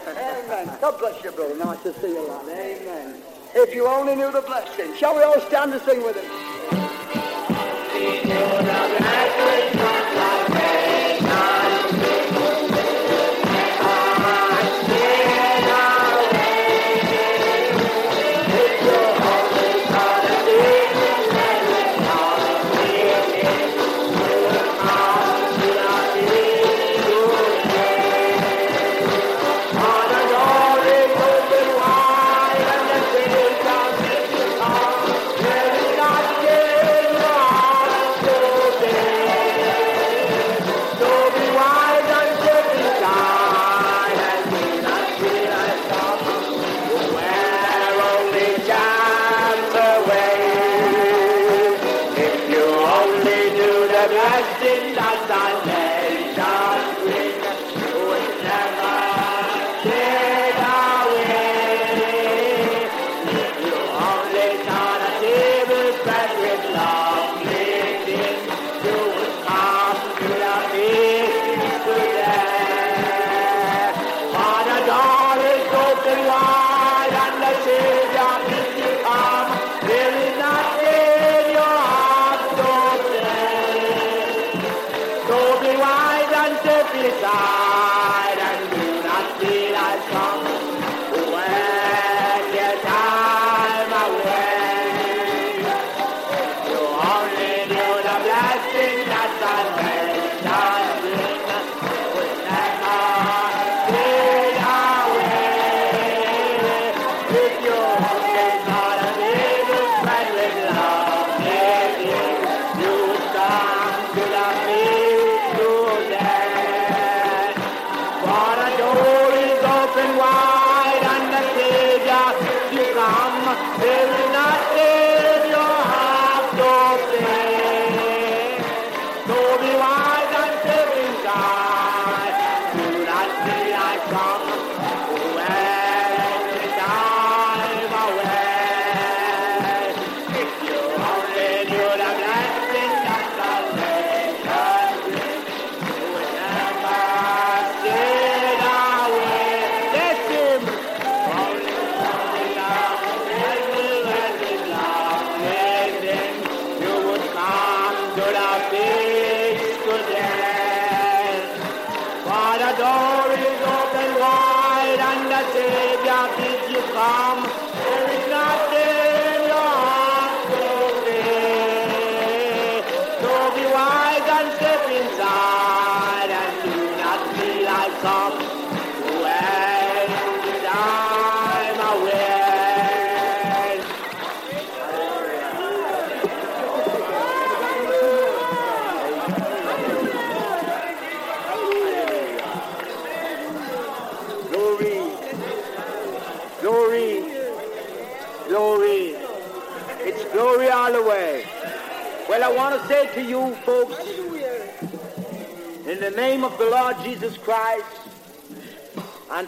[0.10, 0.78] Amen.
[0.82, 1.56] God bless you, brother.
[1.56, 2.48] Nice to see you, lad.
[2.50, 3.22] Amen.
[3.54, 4.96] If you only knew the blessing.
[4.96, 6.32] Shall we all stand and sing with him?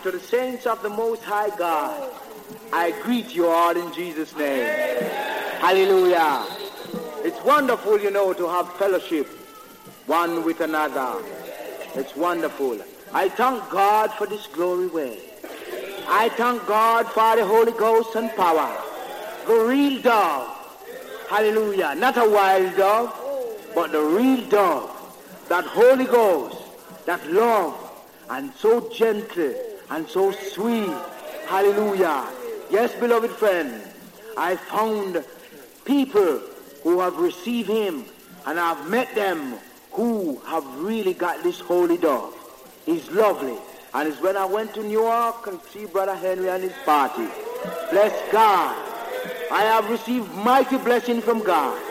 [0.08, 2.10] To the saints of the Most High God,
[2.72, 4.66] I greet you all in Jesus' name.
[5.60, 6.46] Hallelujah.
[7.26, 9.28] It's wonderful, you know, to have fellowship
[10.06, 11.22] one with another.
[11.96, 12.80] It's wonderful.
[13.12, 15.20] I thank God for this glory way.
[16.08, 18.82] I thank God for the Holy Ghost and power.
[19.46, 20.48] The real dove.
[21.28, 21.96] Hallelujah.
[21.98, 23.12] Not a wild dove,
[23.76, 24.90] but the real dove.
[25.50, 26.64] That Holy Ghost,
[27.06, 27.76] that love,
[28.30, 30.94] and so gentle and so sweet.
[31.48, 32.28] Hallelujah.
[32.70, 33.82] Yes, beloved friend,
[34.36, 35.24] I found
[35.86, 36.42] people
[36.84, 38.06] who have received him,
[38.46, 39.56] and I've met them
[39.92, 42.34] who have really got this holy dove.
[42.86, 43.58] He's lovely.
[43.94, 47.28] And it's when I went to Newark and see Brother Henry and his party.
[47.90, 48.76] Bless God.
[49.52, 51.82] I have received mighty blessing from God.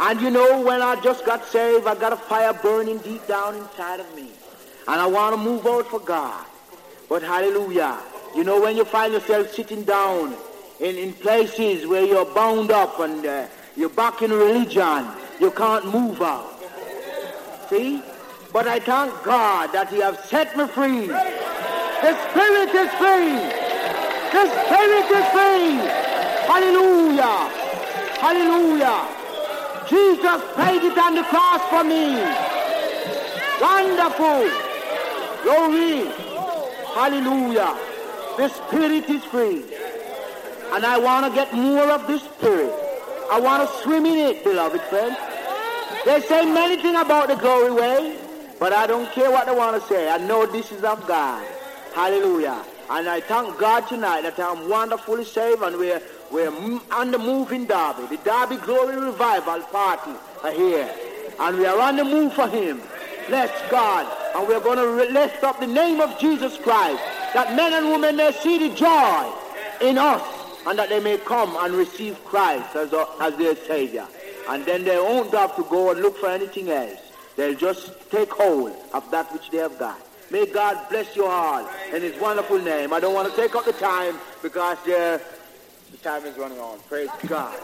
[0.00, 3.56] And you know, when I just got saved, I got a fire burning deep down
[3.56, 4.30] inside of me.
[4.86, 6.44] And I want to move out for God.
[7.08, 7.98] But hallelujah.
[8.34, 10.34] You know, when you find yourself sitting down
[10.80, 13.46] in, in places where you're bound up and uh,
[13.76, 15.06] you're back in religion,
[15.40, 16.50] you can't move out.
[17.68, 18.02] See?
[18.52, 21.06] But I thank God that He has set me free.
[21.06, 23.38] The Spirit is free.
[24.34, 25.78] The Spirit is free.
[26.46, 27.50] Hallelujah.
[28.20, 29.08] Hallelujah.
[29.88, 32.18] Jesus paid it on the cross for me.
[33.60, 34.48] Wonderful.
[35.42, 36.23] Glory.
[36.94, 37.76] Hallelujah.
[38.36, 39.64] The Spirit is free.
[40.72, 42.72] And I want to get more of this Spirit.
[43.30, 45.16] I want to swim in it, beloved friends.
[46.04, 48.18] They say many things about the glory way,
[48.60, 50.08] but I don't care what they want to say.
[50.08, 51.44] I know this is of God.
[51.94, 52.64] Hallelujah.
[52.90, 56.52] And I thank God tonight that I'm wonderfully saved and we're, we're
[56.92, 58.06] on the move in Derby.
[58.14, 60.94] The Derby Glory Revival Party are here.
[61.40, 62.82] And we are on the move for him.
[63.26, 64.06] Bless God.
[64.36, 67.02] And we're going to lift up the name of Jesus Christ.
[67.32, 69.32] That men and women may see the joy
[69.80, 70.22] in us
[70.66, 74.06] and that they may come and receive Christ as, a, as their Savior.
[74.48, 77.00] And then they won't have to go and look for anything else.
[77.36, 80.00] They'll just take hold of that which they have got.
[80.30, 82.92] May God bless you all in his wonderful name.
[82.92, 85.18] I don't want to take up the time because uh,
[85.94, 86.78] the time is running on.
[86.88, 87.56] Praise God.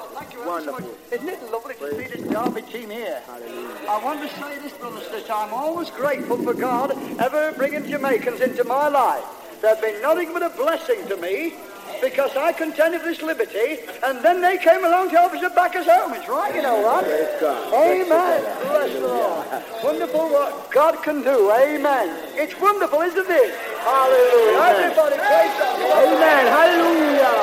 [0.47, 0.97] Wonderful.
[1.11, 3.20] Isn't it lovely to see this Derby team here?
[3.26, 3.76] Hallelujah.
[3.89, 8.41] I want to say this, brothers, that I'm always grateful for God ever bringing Jamaicans
[8.41, 9.24] into my life.
[9.61, 11.55] They've been nothing but a blessing to me
[12.01, 15.76] because I contended for this liberty, and then they came along to help us back
[15.76, 16.14] us home.
[16.14, 17.05] It's right, you know what?
[17.05, 18.42] Amen.
[18.62, 19.46] Bless the Lord.
[19.84, 21.51] Wonderful what God can do.
[21.53, 22.09] Amen.
[22.34, 23.55] It's wonderful, isn't it?
[23.84, 24.61] Hallelujah.
[24.61, 26.09] Everybody, praise the Lord.
[26.16, 26.46] Amen.
[26.48, 27.36] Hallelujah.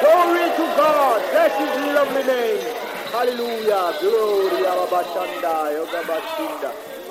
[0.00, 1.20] Glory to God.
[1.32, 2.62] Bless his lovely name.
[3.10, 3.94] Hallelujah.
[4.00, 4.36] Glory.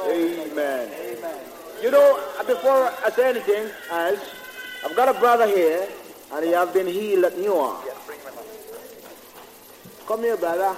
[0.07, 0.89] Amen.
[1.01, 1.39] Amen.
[1.81, 4.19] You know, before I say anything else,
[4.85, 5.87] I've got a brother here,
[6.36, 7.77] and he have been healed at Newark.
[10.05, 10.77] Come here, brother.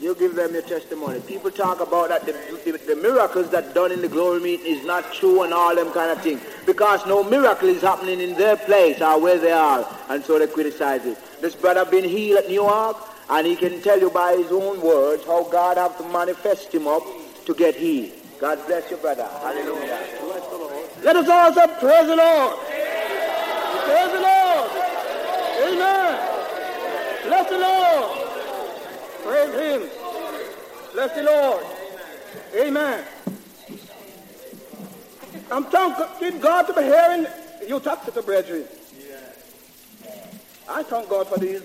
[0.00, 1.20] You give them your testimony.
[1.20, 2.32] People talk about that the,
[2.64, 5.90] the, the miracles that done in the glory meeting is not true and all them
[5.92, 6.40] kind of things.
[6.64, 9.84] Because no miracle is happening in their place or where they are.
[10.08, 11.18] And so they criticize it.
[11.40, 12.96] This brother been healed at Newark
[13.30, 16.86] and he can tell you by his own words how God have to manifest him
[16.86, 17.02] up
[17.46, 18.12] to get healed.
[18.40, 19.28] God bless you, brother.
[19.40, 20.06] Hallelujah.
[21.02, 22.58] Let us all say, praise the Lord.
[23.86, 24.43] Praise the Lord.
[25.62, 26.34] Amen.
[27.24, 28.28] Bless the Lord.
[29.22, 29.90] Praise him.
[30.92, 31.64] Bless the Lord.
[32.54, 33.04] Amen.
[35.50, 37.26] I'm thanking God to be hearing
[37.66, 38.64] you talk to the brethren.
[40.68, 41.62] I thank God for these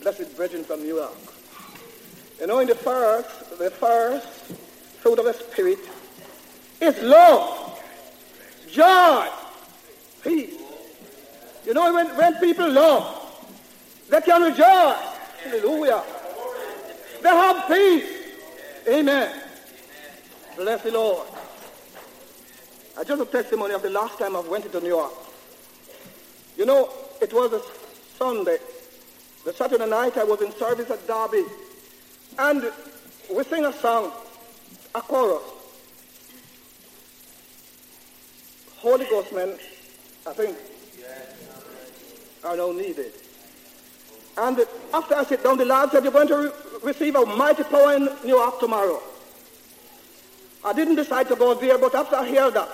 [0.00, 1.12] blessed brethren from Newark.
[2.40, 4.26] You know, in the first, the first
[5.00, 5.78] fruit of the Spirit
[6.80, 7.80] is love,
[8.70, 9.28] joy,
[10.22, 10.54] peace.
[11.64, 13.25] You know, when, when people love,
[14.08, 14.96] they can rejoice.
[15.42, 16.02] Hallelujah.
[17.22, 18.04] They have peace.
[18.88, 19.42] Amen.
[20.56, 21.26] Bless the Lord.
[22.98, 25.12] I just a testimony of the last time I went into Newark.
[26.56, 26.88] You know,
[27.20, 27.60] it was a
[28.16, 28.58] Sunday.
[29.44, 31.44] The Saturday night I was in service at Derby.
[32.38, 32.72] And
[33.34, 34.12] we sing a song,
[34.94, 35.42] a chorus.
[38.78, 39.58] Holy Ghost men,
[40.26, 40.56] I think,
[42.44, 43.12] are now needed.
[44.38, 44.60] And
[44.92, 46.50] after I sit down, the Lord said, you're going to re-
[46.82, 49.02] receive a mighty power in Newark tomorrow.
[50.64, 52.68] I didn't decide to go there, but after I hear that,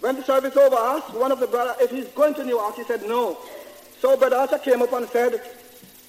[0.00, 2.76] when the service over, I asked one of the brothers if he's going to Newark.
[2.76, 3.38] He said, no.
[4.00, 5.40] So Brother Archer came up and said,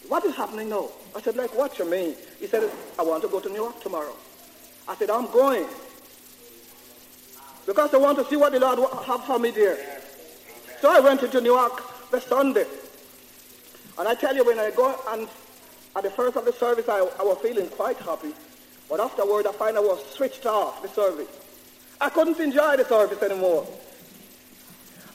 [0.08, 0.90] what is happening now?
[1.16, 2.16] I said, like, what you mean?
[2.40, 4.16] He said, I want to go to Newark tomorrow.
[4.88, 5.66] I said, I'm going.
[7.66, 9.78] Because I want to see what the Lord have for me there.
[10.82, 12.66] So I went into Newark the Sunday.
[14.02, 15.28] And I tell you, when I go and
[15.96, 18.34] at the first of the service, I, I was feeling quite happy.
[18.90, 21.28] But afterward, I find I was switched off the service.
[22.02, 23.68] I couldn't enjoy the service anymore.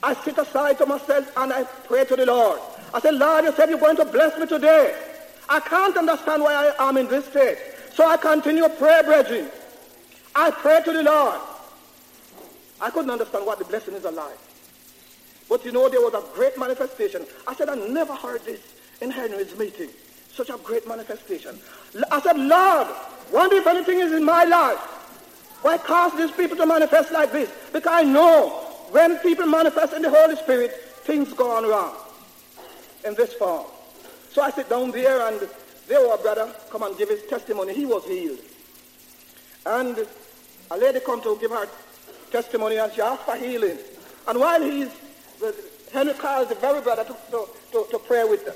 [0.01, 2.61] I sit aside to myself and I pray to the Lord.
[2.93, 4.95] I said, Lord, you said you're going to bless me today.
[5.49, 7.57] I can't understand why I am in this state.
[7.93, 9.51] So I continue prayer, pray, brethren.
[10.33, 11.41] I pray to the Lord.
[12.79, 14.37] I couldn't understand what the blessing is alive.
[15.49, 17.25] But you know, there was a great manifestation.
[17.45, 18.61] I said, I never heard this
[19.01, 19.89] in Henry's meeting.
[20.33, 21.59] Such a great manifestation.
[22.11, 22.87] I said, Lord,
[23.31, 24.79] wonder if anything is in my life.
[25.61, 27.49] Why cause these people to manifest like this?
[27.73, 28.49] Because I know
[28.91, 30.71] when people manifest in the Holy Spirit,
[31.03, 31.95] things go on wrong
[33.05, 33.65] in this form.
[34.31, 35.49] So I sit down there and
[35.87, 37.73] there was a brother come and give his testimony.
[37.73, 38.39] He was healed.
[39.65, 40.05] And
[40.69, 41.67] a lady come to give her
[42.31, 43.77] testimony and she asked for healing.
[44.27, 44.89] And while he's,
[45.91, 48.55] Henry calls the very brother to, to, to, to pray with the,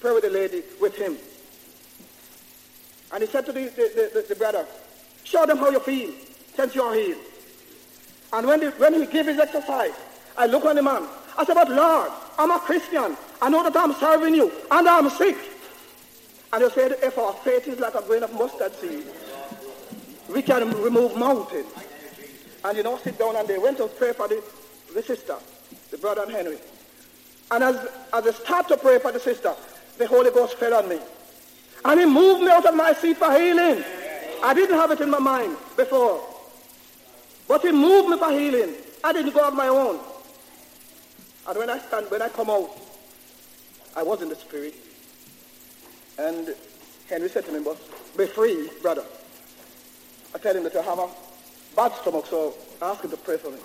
[0.00, 1.16] pray with the lady, with him.
[3.12, 4.66] And he said to the, the, the, the brother,
[5.24, 6.12] show them how you feel
[6.54, 7.20] since you're healed.
[8.32, 9.92] And when, the, when he gave his exercise,
[10.36, 11.06] I look on the man.
[11.36, 13.16] I said, but Lord, I'm a Christian.
[13.42, 15.36] I know that I'm serving you, and I'm sick.
[16.52, 19.04] And he said, if our faith is like a grain of mustard seed,
[20.28, 21.66] we can remove mountains.
[22.64, 24.42] And you know, sit down and they went to pray for the,
[24.94, 25.36] the sister,
[25.90, 26.58] the brother and Henry.
[27.50, 29.54] And as, as they start to pray for the sister,
[30.00, 30.98] the Holy Ghost fell on me.
[31.84, 33.84] And he moved me out of my seat for healing.
[34.42, 36.26] I didn't have it in my mind before.
[37.46, 38.74] But he moved me for healing.
[39.04, 40.00] I didn't go on my own.
[41.46, 42.70] And when I stand, when I come out,
[43.94, 44.74] I was in the spirit.
[46.18, 46.54] And
[47.08, 47.76] Henry said to me, but
[48.16, 49.04] be free, brother.
[50.34, 51.08] I tell him that I have a
[51.76, 53.58] bad stomach, so I ask him to pray for me.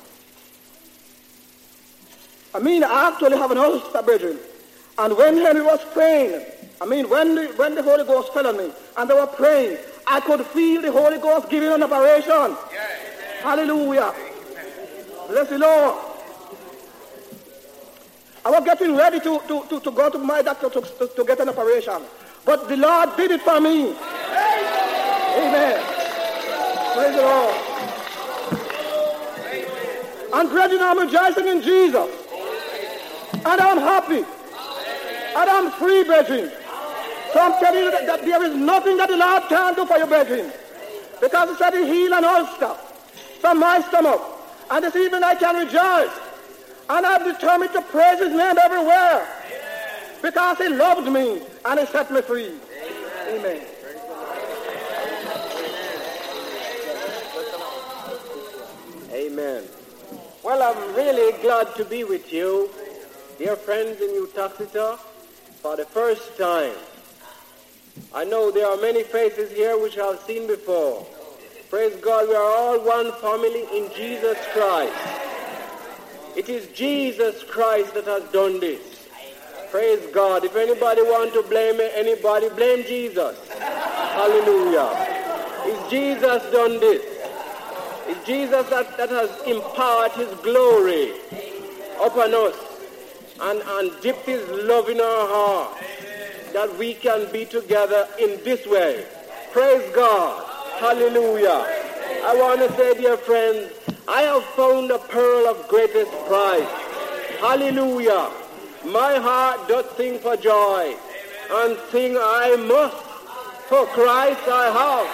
[2.53, 4.37] I mean, I actually have an ulcer, brethren.
[4.97, 6.45] And when Henry was praying,
[6.81, 9.77] I mean, when the, when the Holy Ghost fell on me, and they were praying,
[10.07, 12.55] I could feel the Holy Ghost giving an operation.
[13.41, 14.13] Hallelujah.
[15.27, 15.95] Bless the Lord.
[18.45, 21.25] I was getting ready to, to, to, to go to my doctor to, to, to
[21.25, 22.01] get an operation.
[22.45, 23.95] But the Lord did it for me.
[25.37, 25.83] Amen.
[26.93, 27.55] Praise the Lord.
[30.33, 32.09] And brethren, I'm rejoicing in Jesus.
[33.33, 34.23] And I'm happy.
[35.35, 36.51] And I'm free, brethren.
[37.33, 39.97] So I'm telling you that, that there is nothing that the Lord can do for
[39.97, 40.51] you, brethren.
[41.19, 42.73] Because he said he heal and ulcer
[43.41, 44.21] from my stomach.
[44.71, 46.17] And this evening I can rejoice.
[46.89, 49.27] And I'm determined to praise his name everywhere.
[50.21, 52.53] Because he loved me and he set me free.
[53.27, 53.61] Amen.
[59.11, 59.63] Amen.
[60.43, 62.69] Well, I'm really glad to be with you,
[63.37, 64.97] dear friends in Uttoxeter,
[65.65, 66.75] for the first time.
[68.13, 71.03] I know there are many faces here which I've seen before.
[71.71, 74.93] Praise God, we are all one family in Jesus Christ.
[76.35, 79.07] It is Jesus Christ that has done this.
[79.71, 80.43] Praise God.
[80.43, 83.35] If anybody want to blame anybody, blame Jesus.
[83.49, 84.91] Hallelujah.
[85.65, 87.01] It's Jesus done this.
[88.05, 91.13] It's Jesus that, that has imparted his glory
[91.99, 92.64] upon us
[93.41, 93.91] and, and
[94.25, 95.83] his love in our hearts
[96.53, 99.05] that we can be together in this way.
[99.51, 100.43] Praise God.
[100.79, 101.65] Hallelujah.
[102.23, 103.71] I want to say, dear friends,
[104.07, 106.69] I have found a pearl of greatest price.
[107.39, 108.31] Hallelujah.
[108.85, 110.95] My heart doth sing for joy
[111.51, 112.95] and sing I must.
[113.67, 115.07] For Christ I have.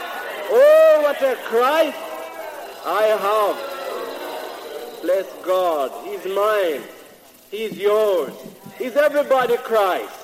[0.52, 1.98] Oh, what a Christ
[2.86, 5.02] I have.
[5.02, 5.92] Bless God.
[6.06, 7.01] He's mine.
[7.52, 8.32] He's yours.
[8.78, 10.16] He's everybody Christ.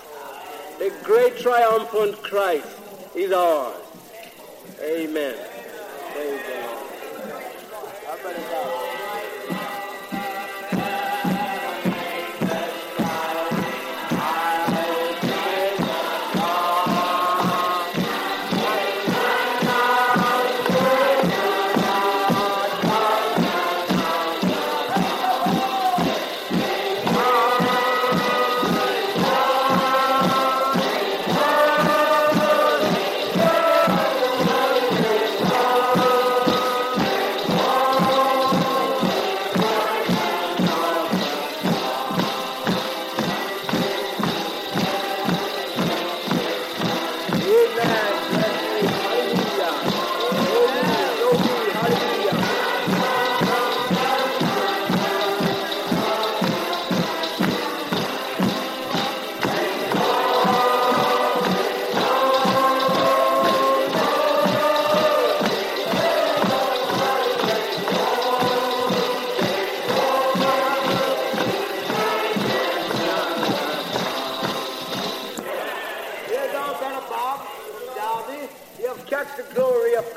[0.80, 2.68] The great triumphant Christ
[3.14, 3.82] is ours.
[4.82, 5.36] Amen.
[6.14, 6.58] Praise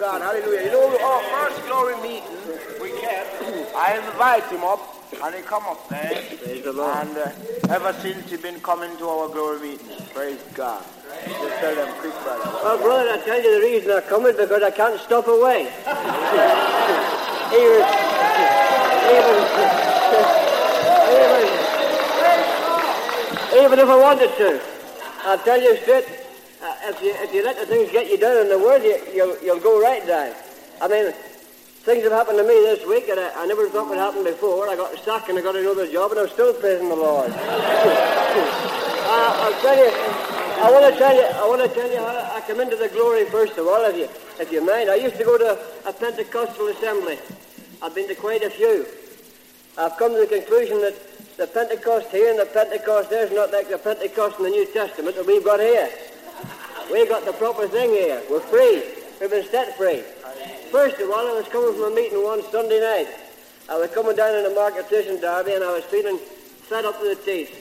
[0.00, 0.22] God.
[0.22, 0.64] Hallelujah.
[0.64, 2.24] You know, our first glory meeting
[2.80, 3.42] we kept,
[3.76, 4.80] I invite him up
[5.22, 6.22] And he come up there.
[6.42, 6.96] Praise the Lord.
[6.96, 7.30] And uh,
[7.68, 10.82] ever since he been coming to our glory meetings, praise God.
[11.26, 12.48] Just tell them quick, brother.
[12.64, 15.68] Well, brother, I tell you the reason I come is because I can't stop away.
[17.52, 17.84] even,
[19.12, 19.36] even,
[23.60, 24.60] even if I wanted to,
[25.24, 26.19] I'll tell you straight, uh,
[26.82, 29.36] if you if you let the things get you down in the world, you, you'll
[29.42, 30.34] you'll go right down.
[30.80, 31.12] I mean,
[31.84, 34.68] things have happened to me this week that I, I never thought would happen before.
[34.68, 37.30] I got sacked and I got another job, and I'm still praising the Lord.
[37.32, 37.36] uh,
[39.44, 39.90] I'll tell you.
[40.60, 41.24] I want to tell you.
[41.24, 43.96] I want to tell you how I come into the glory first of all, if
[43.96, 44.08] you
[44.40, 44.90] if you mind.
[44.90, 47.18] I used to go to a Pentecostal assembly.
[47.82, 48.86] I've been to quite a few.
[49.78, 50.94] I've come to the conclusion that
[51.38, 54.66] the Pentecost here and the Pentecost there is not like the Pentecost in the New
[54.72, 55.88] Testament that we've got here.
[56.90, 58.20] We got the proper thing here.
[58.28, 58.82] We're free.
[59.20, 60.02] We've been set free.
[60.72, 63.08] First of all, I was coming from a meeting one Sunday night.
[63.68, 66.98] I was coming down in the market in Derby, and I was feeling fed up
[66.98, 67.54] to the teeth.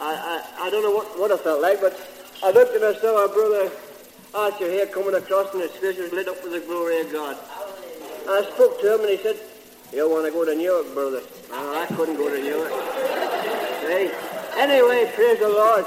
[0.00, 1.94] I, I, I don't know what, what I felt like, but
[2.42, 3.70] I looked and I saw our brother
[4.34, 7.36] Archer here coming across, and his face was lit up with the glory of God.
[8.28, 9.38] I spoke to him, and he said,
[9.92, 11.20] you want to go to Newark, brother?
[11.50, 12.72] No, I couldn't go to Newark.
[13.86, 14.10] Hey,
[14.56, 15.84] anyway, praise the Lord.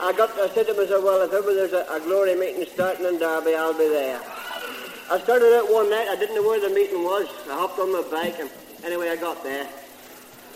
[0.00, 0.30] I got.
[0.38, 3.54] I said to myself, well, if ever there's a, a glory meeting starting in Derby,
[3.54, 4.20] I'll be there.
[5.10, 6.06] I started out one night.
[6.08, 7.26] I didn't know where the meeting was.
[7.50, 8.50] I hopped on my bike, and
[8.84, 9.66] anyway, I got there.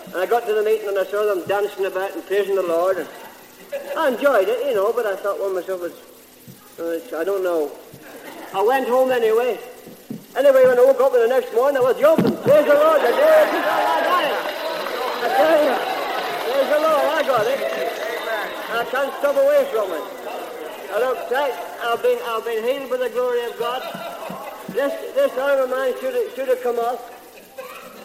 [0.07, 2.63] And I got to the meeting, and I saw them dancing about and praising the
[2.63, 2.99] Lord.
[2.99, 3.09] And
[3.97, 7.73] I enjoyed it, you know, but I thought, well, myself, it's, I don't know.
[8.55, 9.59] I went home anyway.
[10.37, 12.37] Anyway, when I woke up the next morning, I was jumping.
[12.43, 13.49] Praise the Lord, I did.
[13.59, 14.39] I got it.
[15.19, 15.75] I tell you,
[16.53, 18.02] praise the Lord, I got it.
[18.73, 20.05] I can't stop away from it.
[20.93, 21.53] I look tight.
[21.85, 23.83] I've been, I've been healed by the glory of God.
[24.69, 27.01] This, this arm of mine should have, should have come off.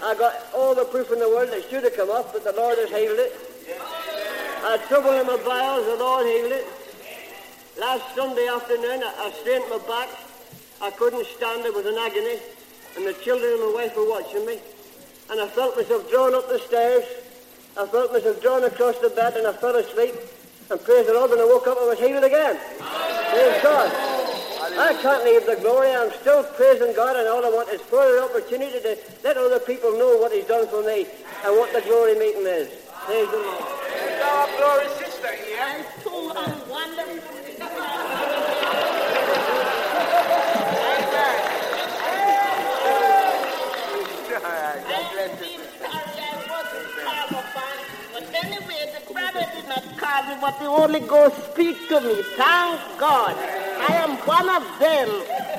[0.04, 2.52] I got all the proof in the world that should have come off, but the
[2.52, 3.32] Lord has healed it.
[4.64, 6.68] I had trouble in my bowels, the Lord healed it.
[7.80, 10.10] Last Sunday afternoon, I, I strained my back.
[10.82, 12.40] I couldn't stand it was an agony.
[12.98, 14.60] And the children and my wife were watching me.
[15.32, 17.06] And I felt myself drawn up the stairs.
[17.78, 20.16] I felt myself drawn across the bed and I fell asleep.
[20.70, 22.60] And praise the Lord, when I woke up, I was healed again.
[22.60, 23.88] Praise God.
[24.78, 25.92] I can't leave the glory.
[25.92, 29.94] I'm still praising God, and all I want is further opportunity to let other people
[29.94, 31.08] know what He's done for me
[31.46, 32.68] and what the glory meeting is.
[33.06, 33.64] Praise the Lord.
[33.96, 35.64] There's our glory sister here.
[35.64, 36.34] And two
[36.70, 37.37] wonderful.
[50.68, 52.22] Holy Ghost speak to me.
[52.36, 53.36] Thank God.
[53.80, 55.08] I am one of them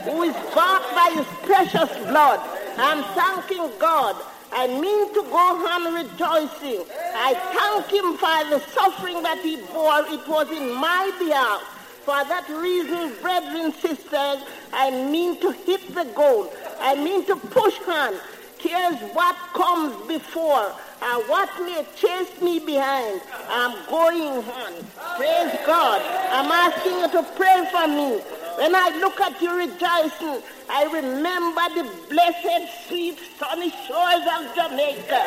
[0.04, 2.40] who is bought by his precious blood.
[2.76, 4.16] I'm thanking God.
[4.52, 6.84] I mean to go on rejoicing.
[7.14, 10.04] I thank him for the suffering that he bore.
[10.06, 11.62] It was in my behalf.
[12.04, 16.52] For that reason, brethren, sisters, I mean to hit the goal.
[16.80, 18.14] I mean to push on.
[18.58, 23.20] Here's what comes before and what may chase me behind.
[23.48, 24.72] I'm going on.
[25.16, 26.02] Praise God.
[26.30, 28.20] I'm asking you to pray for me.
[28.58, 35.22] When I look at you rejoicing, I remember the blessed, sweet, sunny shores of Jamaica,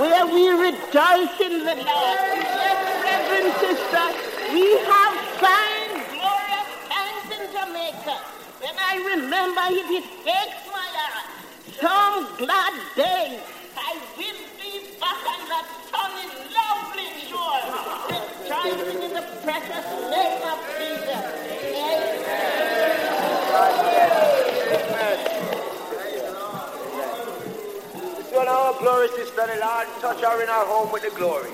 [0.00, 2.18] where we rejoice in the Lord.
[3.04, 4.06] Brethren, sister,
[4.52, 8.16] we have fine, glorious times in Jamaica.
[8.64, 11.28] When I remember it, it takes my heart.
[11.80, 13.59] Some glad day, I will
[15.10, 17.62] be back on that sunny, lovely shore,
[18.08, 21.24] rejoicing in the precious name of Jesus.
[23.50, 24.10] Amen.
[28.18, 31.50] It's when our glory sister, the Lord touch her in our home with the glory.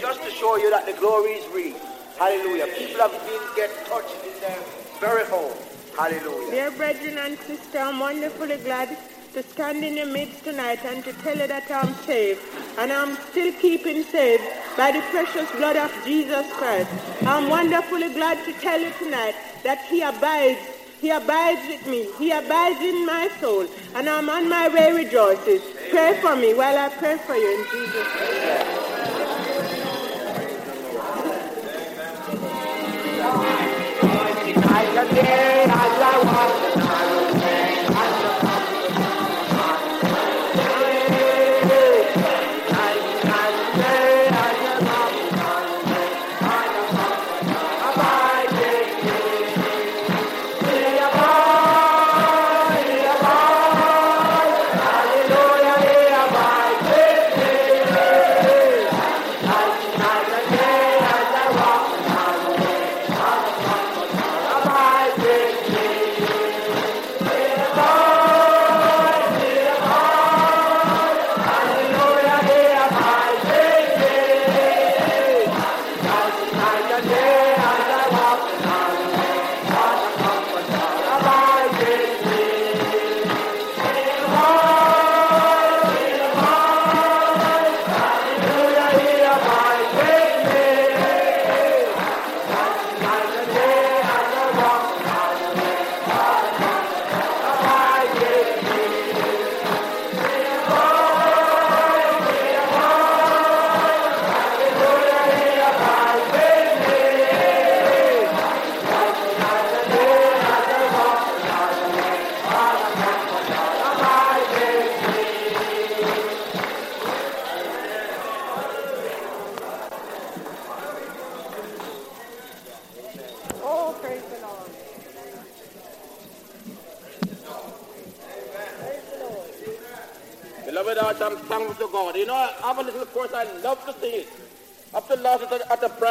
[0.00, 1.76] Just to show you that the glory is real.
[2.18, 2.66] Hallelujah.
[2.76, 4.58] People have been get touched in their
[5.00, 5.56] very home.
[5.96, 6.50] Hallelujah.
[6.50, 8.96] Dear brethren and sister, I'm wonderfully glad
[9.32, 12.40] to stand in your midst tonight and to tell you that I'm saved.
[12.78, 14.42] And I'm still keeping saved
[14.76, 16.90] by the precious blood of Jesus Christ.
[17.22, 20.60] I'm wonderfully glad to tell you tonight that he abides.
[21.00, 22.08] He abides with me.
[22.18, 23.66] He abides in my soul.
[23.94, 25.60] And I'm on my way rejoicing.
[25.90, 28.80] Pray for me while I pray for you in Jesus' name.
[35.70, 36.79] Hallelujah.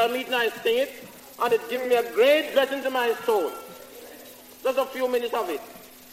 [0.10, 0.92] Meeting, I sing it,
[1.42, 3.52] and it gives me a great blessing to my soul.
[4.64, 5.62] Just a few minutes of it.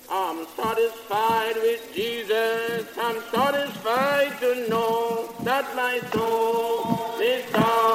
[0.08, 2.86] I'm satisfied with Jesus.
[2.96, 7.85] I'm satisfied to know that my soul is satisfied.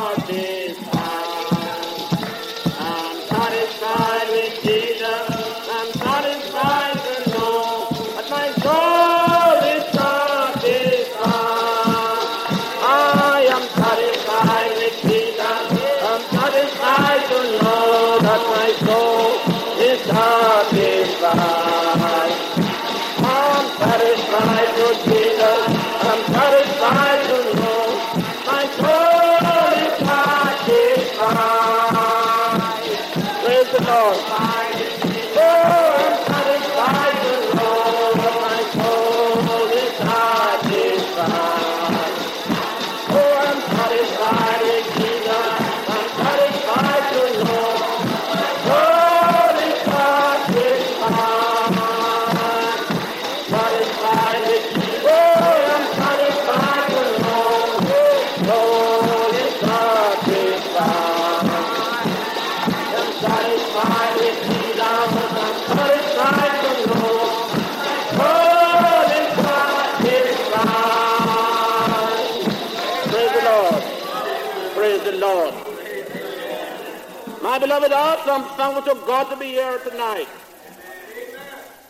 [77.81, 80.27] My beloved hearts, I'm thankful to God to be here tonight.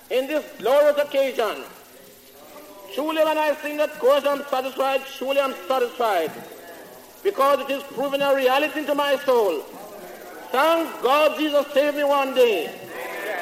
[0.10, 1.66] In this glorious occasion,
[2.96, 5.02] truly when I sing that chorus, I'm satisfied.
[5.18, 6.32] Truly I'm satisfied.
[7.24, 9.64] Because it is proven a reality into my soul.
[10.54, 12.74] Thank God Jesus saved me one day.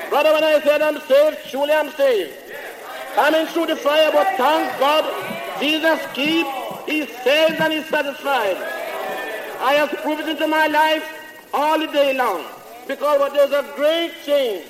[0.09, 2.33] Brother, when I said I'm saved, truly I'm saved.
[3.15, 5.05] I'm in through the fire, but thank God
[5.61, 6.47] Jesus keep,
[6.87, 8.57] he saves and he's satisfied.
[9.61, 11.18] I have proved it into my life
[11.53, 12.43] all the day long.
[12.87, 14.65] Because there's a great change.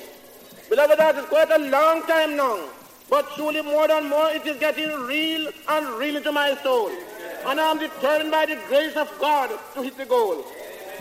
[0.68, 2.68] Beloved, that is quite a long time now.
[3.08, 6.90] But truly more than more, it is getting real and real into my soul.
[7.46, 10.44] And I'm determined by the grace of God to hit the goal.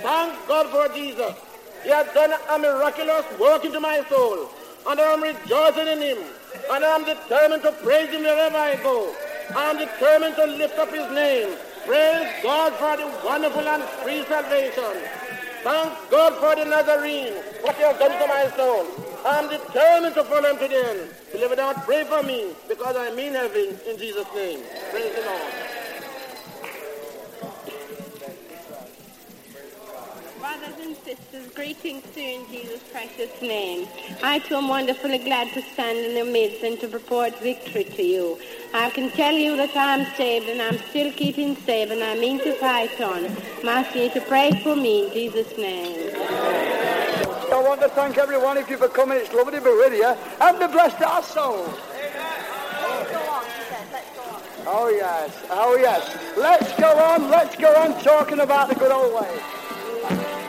[0.01, 1.35] Thank God for Jesus.
[1.83, 4.49] He has done a miraculous work into my soul.
[4.87, 6.17] And I'm rejoicing in him.
[6.71, 9.13] And I'm determined to praise him wherever I go.
[9.55, 11.57] I'm determined to lift up his name.
[11.85, 15.18] Praise God for the wonderful and free salvation.
[15.63, 18.87] Thank God for the Nazarene, what he has done to my soul.
[19.25, 21.09] I'm determined to follow him to the end.
[21.31, 24.61] Believe it or not, pray for me, because I mean heaven in Jesus' name.
[24.91, 25.68] Praise the Lord.
[30.49, 33.87] Brothers and sisters, greetings to you in Jesus' precious name.
[34.23, 38.01] I too am wonderfully glad to stand in your midst and to report victory to
[38.01, 38.39] you.
[38.73, 42.39] I can tell you that I'm saved and I'm still keeping saved and I mean
[42.39, 43.25] to fight on.
[43.61, 46.15] I'm asking you to pray for me in Jesus' name.
[46.15, 49.19] I want to thank every one of you for coming.
[49.19, 50.15] It's lovely to be with you.
[50.41, 51.77] And to bless our souls.
[54.65, 55.45] Oh, yes.
[55.51, 56.35] Oh, yes.
[56.35, 57.29] Let's go on.
[57.29, 59.58] Let's go on talking about the good old ways.
[60.11, 60.39] Oh,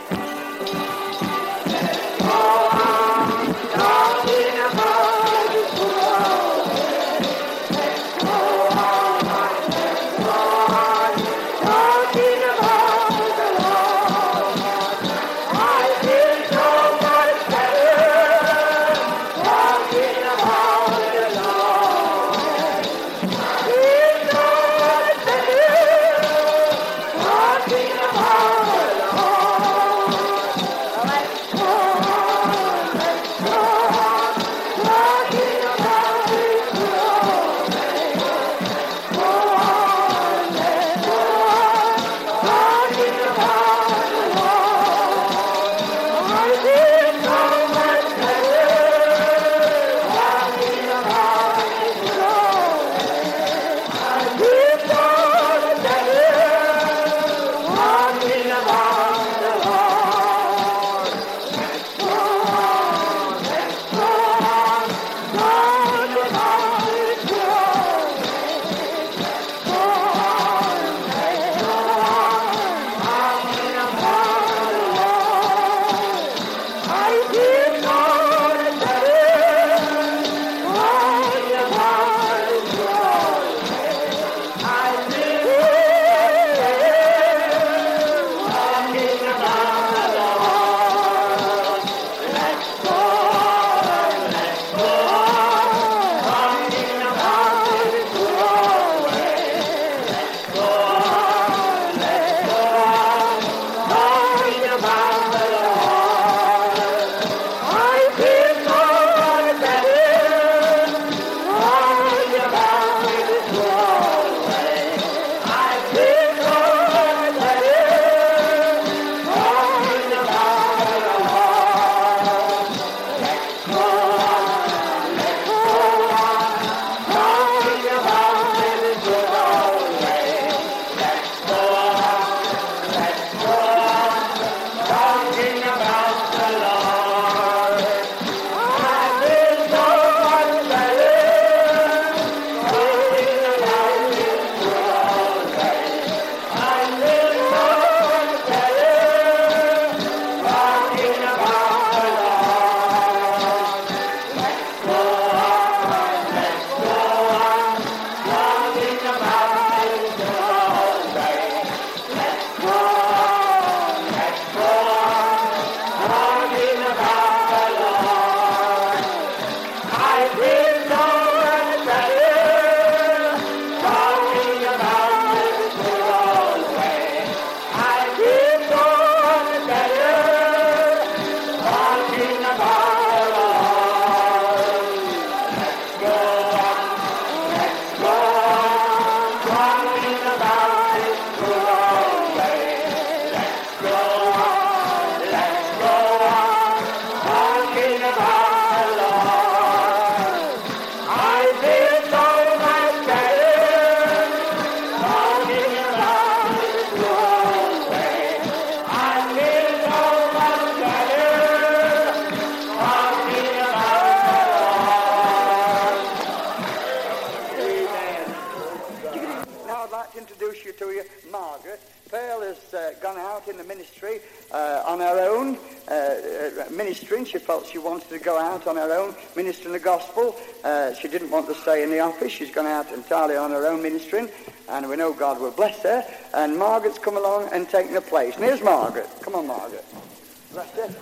[228.23, 230.35] go out on her own, ministering the gospel.
[230.63, 232.31] Uh, she didn't want to stay in the office.
[232.31, 234.29] She's gone out entirely on her own ministering,
[234.69, 236.05] and we know God will bless her.
[236.33, 238.35] And Margaret's come along and taken her place.
[238.35, 239.07] And here's Margaret.
[239.21, 239.85] Come on, Margaret.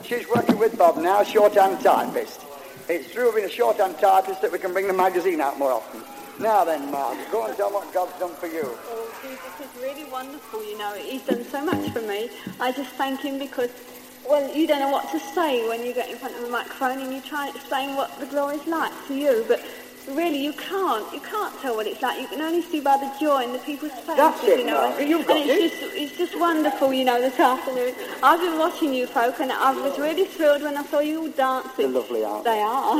[0.03, 2.41] She's working with Bob now, shorthand typist.
[2.87, 6.01] It's through being a shorthand typist that we can bring the magazine out more often.
[6.39, 8.61] Now then, Margaret, go and tell what God's done for you.
[8.63, 10.93] Oh, Jesus is really wonderful, you know.
[10.93, 12.29] He's done so much for me.
[12.61, 13.69] I just thank him because,
[14.29, 16.99] well, you don't know what to say when you get in front of a microphone
[16.99, 19.43] and you try and explain what the glory's like to you.
[19.47, 19.59] But
[20.19, 21.05] really, you can't.
[21.13, 22.19] You can't tell what it's like.
[22.19, 24.81] You can only see by the joy in the people's faces, That's it, you know.
[24.89, 27.93] Margaret, you've got and it's just, it's just wonderful, you know, this afternoon.
[28.21, 31.29] I've been watching you folk, and I was really thrilled when I saw you all
[31.29, 31.71] dancing.
[31.77, 32.99] They're lovely, aren't They are.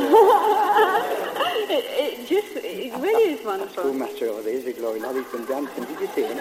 [1.68, 3.82] it, it just, it really is wonderful.
[3.82, 5.00] Schoolmaster over there is a glory.
[5.00, 5.84] Now he's been dancing.
[5.84, 6.38] Did you see him?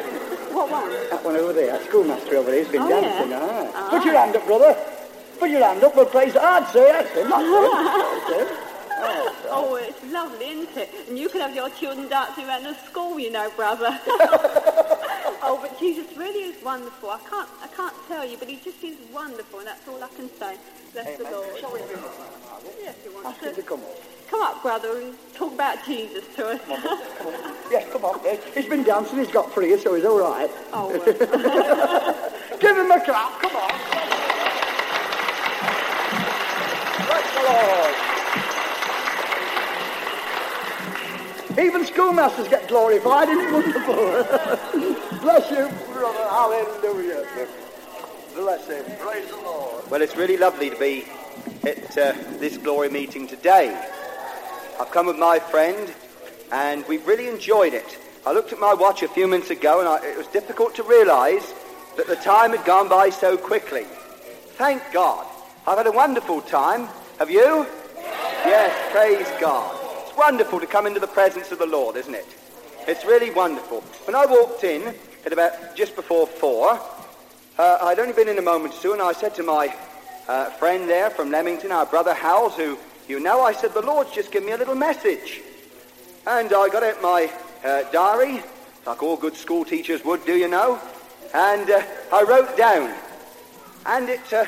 [0.56, 0.90] What one?
[1.12, 1.78] That one over there.
[1.88, 3.02] Schoolmaster over there has been Oh, yeah.
[3.02, 3.34] dancing.
[3.36, 3.72] Ah.
[3.76, 3.90] Ah.
[3.90, 4.74] Put your hand up, brother.
[5.40, 5.96] Put your hand up.
[5.96, 6.84] We'll praise the I'd that's him.
[6.84, 7.30] That's him.
[7.30, 8.69] That's him.
[9.02, 10.90] Oh, oh, it's lovely, isn't it?
[11.08, 13.98] And you can have your children dancing around the school, you know, brother.
[15.42, 17.10] oh, but Jesus really is wonderful.
[17.10, 20.08] I can't, I can't tell you, but he just is wonderful, and that's all I
[20.10, 20.58] can say.
[20.94, 21.48] Bless the Lord.
[22.82, 23.62] Yes, you want Ask to to.
[23.62, 23.82] come.
[24.30, 26.62] Come up, brother, and talk about Jesus to us.
[27.72, 28.20] Yes, come on.
[28.24, 28.42] Yes.
[28.56, 29.20] He's been dancing.
[29.20, 30.50] He's got free, so he's all right.
[30.74, 31.00] oh, well.
[32.60, 33.40] Give him a clap.
[33.40, 33.70] Come on.
[37.06, 38.09] Bless the Lord.
[41.62, 43.28] Even schoolmasters get glorified.
[43.28, 43.96] Isn't it wonderful?
[45.20, 46.30] Bless you, brother.
[46.30, 47.26] Hallelujah.
[48.34, 48.86] Bless him.
[49.00, 49.90] Praise the Lord.
[49.90, 51.06] Well, it's really lovely to be
[51.64, 53.76] at uh, this glory meeting today.
[54.80, 55.94] I've come with my friend,
[56.52, 57.98] and we've really enjoyed it.
[58.26, 60.84] I looked at my watch a few minutes ago, and I, it was difficult to
[60.84, 61.54] realize
[61.98, 63.84] that the time had gone by so quickly.
[64.56, 65.28] Thank God.
[65.68, 66.88] I've had a wonderful time.
[67.18, 67.66] Have you?
[68.46, 69.79] Yes, praise God.
[70.20, 72.28] Wonderful to come into the presence of the Lord, isn't it?
[72.90, 73.80] It's really wonderful.
[74.04, 74.94] When I walked in
[75.26, 76.78] at about just before four,
[77.58, 79.74] uh, I'd only been in a moment or two, and I said to my
[80.28, 82.78] uh, friend there from Leamington, our brother Howells, who
[83.08, 85.40] you know, I said, the Lord's just given me a little message.
[86.28, 87.32] And I got out my
[87.64, 88.44] uh, diary,
[88.86, 90.82] like all good school teachers would do, you know,
[91.34, 91.82] and uh,
[92.12, 92.94] I wrote down.
[93.86, 94.44] And it uh,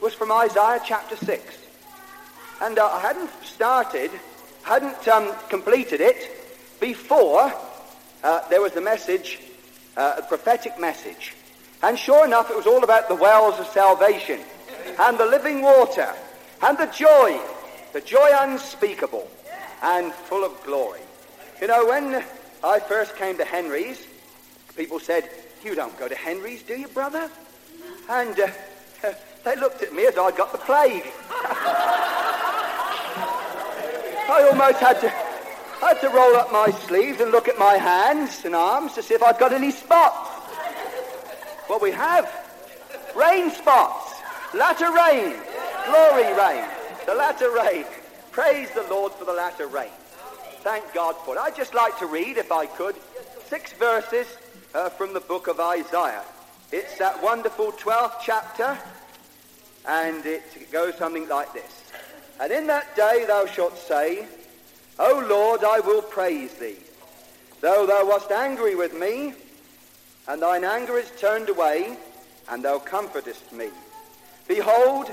[0.00, 1.58] was from Isaiah chapter 6.
[2.62, 4.10] And uh, I hadn't started,
[4.62, 7.52] hadn't um, completed it before
[8.22, 9.38] uh, there was the message,
[9.96, 11.34] uh, a prophetic message.
[11.82, 14.40] And sure enough, it was all about the wells of salvation
[14.98, 16.12] and the living water
[16.62, 17.40] and the joy,
[17.92, 19.28] the joy unspeakable
[19.82, 21.00] and full of glory.
[21.60, 22.22] You know, when
[22.62, 24.06] I first came to Henry's,
[24.76, 25.30] people said,
[25.64, 27.30] You don't go to Henry's, do you, brother?
[28.08, 28.48] And uh,
[29.44, 31.06] they looked at me as I'd got the plague.
[34.30, 35.08] I almost had to,
[35.80, 39.14] had to roll up my sleeves and look at my hands and arms to see
[39.14, 40.30] if I'd got any spots.
[41.68, 42.32] Well, we have
[43.16, 44.14] rain spots,
[44.54, 45.34] latter rain,
[45.84, 46.64] glory rain,
[47.06, 47.84] the latter rain.
[48.30, 49.90] Praise the Lord for the latter rain.
[50.62, 51.40] Thank God for it.
[51.40, 52.94] I'd just like to read, if I could,
[53.46, 54.28] six verses
[54.74, 56.22] uh, from the book of Isaiah.
[56.70, 58.78] It's that wonderful 12th chapter,
[59.88, 61.79] and it goes something like this.
[62.40, 64.26] And in that day thou shalt say,
[64.98, 66.76] O Lord, I will praise thee.
[67.60, 69.34] Though thou wast angry with me,
[70.26, 71.96] and thine anger is turned away,
[72.48, 73.68] and thou comfortest me.
[74.48, 75.10] Behold,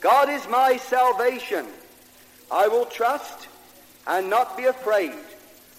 [0.00, 1.66] God is my salvation.
[2.50, 3.48] I will trust
[4.06, 5.12] and not be afraid.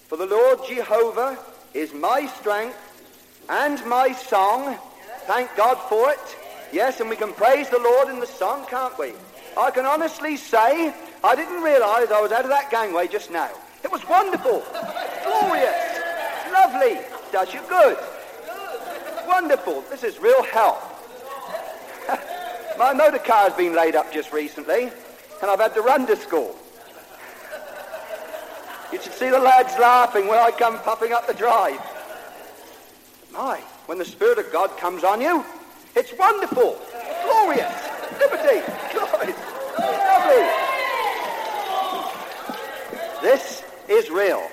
[0.07, 1.37] For the Lord Jehovah
[1.73, 2.77] is my strength
[3.49, 4.77] and my song.
[5.27, 6.37] Thank God for it.
[6.71, 9.13] Yes, and we can praise the Lord in the song, can't we?
[9.57, 13.49] I can honestly say I didn't realize I was out of that gangway just now.
[13.83, 14.63] It was wonderful,
[15.23, 15.99] glorious,
[16.51, 16.99] lovely,
[17.31, 17.97] does you good.
[19.27, 19.81] Wonderful.
[19.89, 20.81] This is real help.
[22.77, 24.83] My motor car's been laid up just recently,
[25.41, 26.57] and I've had to run to school.
[28.91, 31.81] You should see the lads laughing when I come puffing up the drive.
[33.33, 33.57] My,
[33.87, 35.43] when the Spirit of God comes on you,
[35.95, 36.79] it's wonderful,
[37.23, 37.73] glorious,
[38.19, 38.61] liberty,
[38.93, 39.44] glorious, lovely.
[43.21, 44.47] This is real.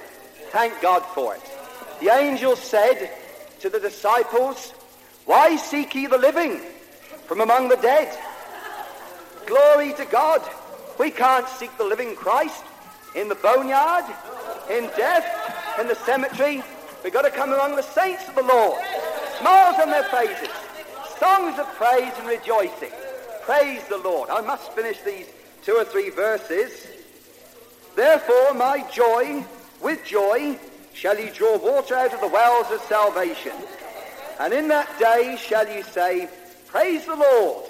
[0.50, 1.42] Thank God for it.
[2.00, 3.10] The angel said
[3.60, 4.72] to the disciples,
[5.26, 6.60] Why seek ye the living
[7.26, 8.18] from among the dead?
[9.46, 10.40] Glory to God.
[10.98, 12.64] We can't seek the living Christ
[13.14, 14.04] in the boneyard,
[14.70, 16.62] in death, in the cemetery.
[17.04, 18.80] We've got to come among the saints of the Lord.
[19.38, 20.48] Smiles on their faces,
[21.18, 22.92] songs of praise and rejoicing.
[23.42, 24.30] Praise the Lord.
[24.30, 25.26] I must finish these
[25.64, 26.86] two or three verses.
[27.96, 29.44] Therefore, my joy,
[29.80, 30.58] with joy,
[30.94, 33.52] shall ye draw water out of the wells of salvation.
[34.38, 36.28] And in that day shall ye say,
[36.68, 37.66] Praise the Lord,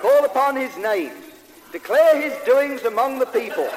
[0.00, 1.12] call upon his name,
[1.72, 3.68] declare his doings among the people.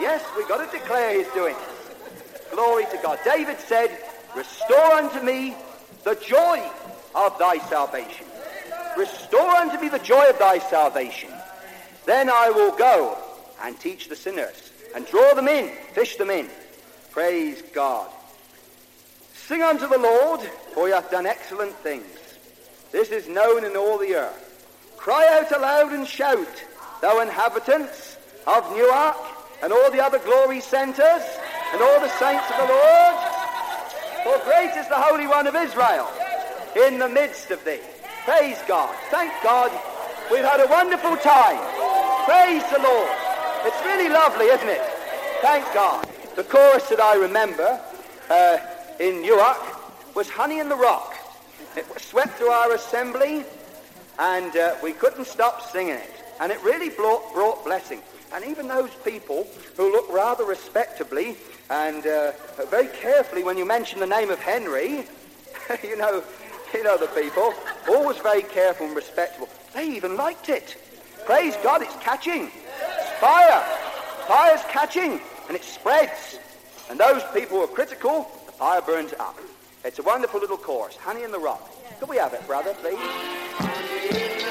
[0.00, 1.56] Yes, we've got to declare his doings.
[2.52, 3.20] Glory to God.
[3.24, 3.96] David said,
[4.34, 5.54] Restore unto me
[6.02, 6.68] the joy
[7.14, 8.26] of thy salvation.
[8.96, 11.30] Restore unto me the joy of thy salvation.
[12.06, 13.18] Then I will go
[13.62, 16.48] and teach the sinners and draw them in, fish them in.
[17.10, 18.10] Praise God.
[19.34, 20.40] Sing unto the Lord,
[20.72, 22.06] for he hath done excellent things.
[22.92, 24.94] This is known in all the earth.
[24.96, 26.64] Cry out aloud and shout,
[27.02, 28.16] thou inhabitants
[28.46, 29.16] of Newark
[29.62, 31.22] and all the other glory centres
[31.72, 33.14] and all the saints of the Lord.
[34.22, 36.08] For great is the Holy One of Israel
[36.86, 37.80] in the midst of thee.
[38.24, 38.94] Praise God.
[39.10, 39.70] Thank God.
[40.30, 41.60] We've had a wonderful time.
[42.24, 43.10] Praise the Lord.
[43.66, 44.80] It's really lovely, isn't it?
[45.42, 46.08] Thank God.
[46.34, 47.78] The chorus that I remember
[48.30, 48.58] uh,
[48.98, 51.14] in Newark was Honey in the Rock.
[51.76, 53.44] It swept through our assembly,
[54.18, 56.10] and uh, we couldn't stop singing it.
[56.40, 58.00] And it really brought, brought blessing.
[58.32, 59.46] And even those people
[59.76, 61.36] who look rather respectably
[61.68, 62.32] and uh,
[62.70, 65.04] very carefully when you mention the name of Henry,
[65.82, 66.24] you know,
[66.82, 67.54] the people,
[67.88, 69.48] always very careful and respectable.
[69.74, 70.76] They even liked it.
[71.24, 72.44] Praise God, it's catching.
[72.44, 73.62] It's fire.
[74.26, 76.38] Fire's catching, and it spreads.
[76.90, 79.38] And those people who are critical, the fire burns up.
[79.84, 80.96] It's a wonderful little chorus.
[80.96, 81.70] Honey in the Rock.
[82.00, 84.43] Could we have it, brother, please?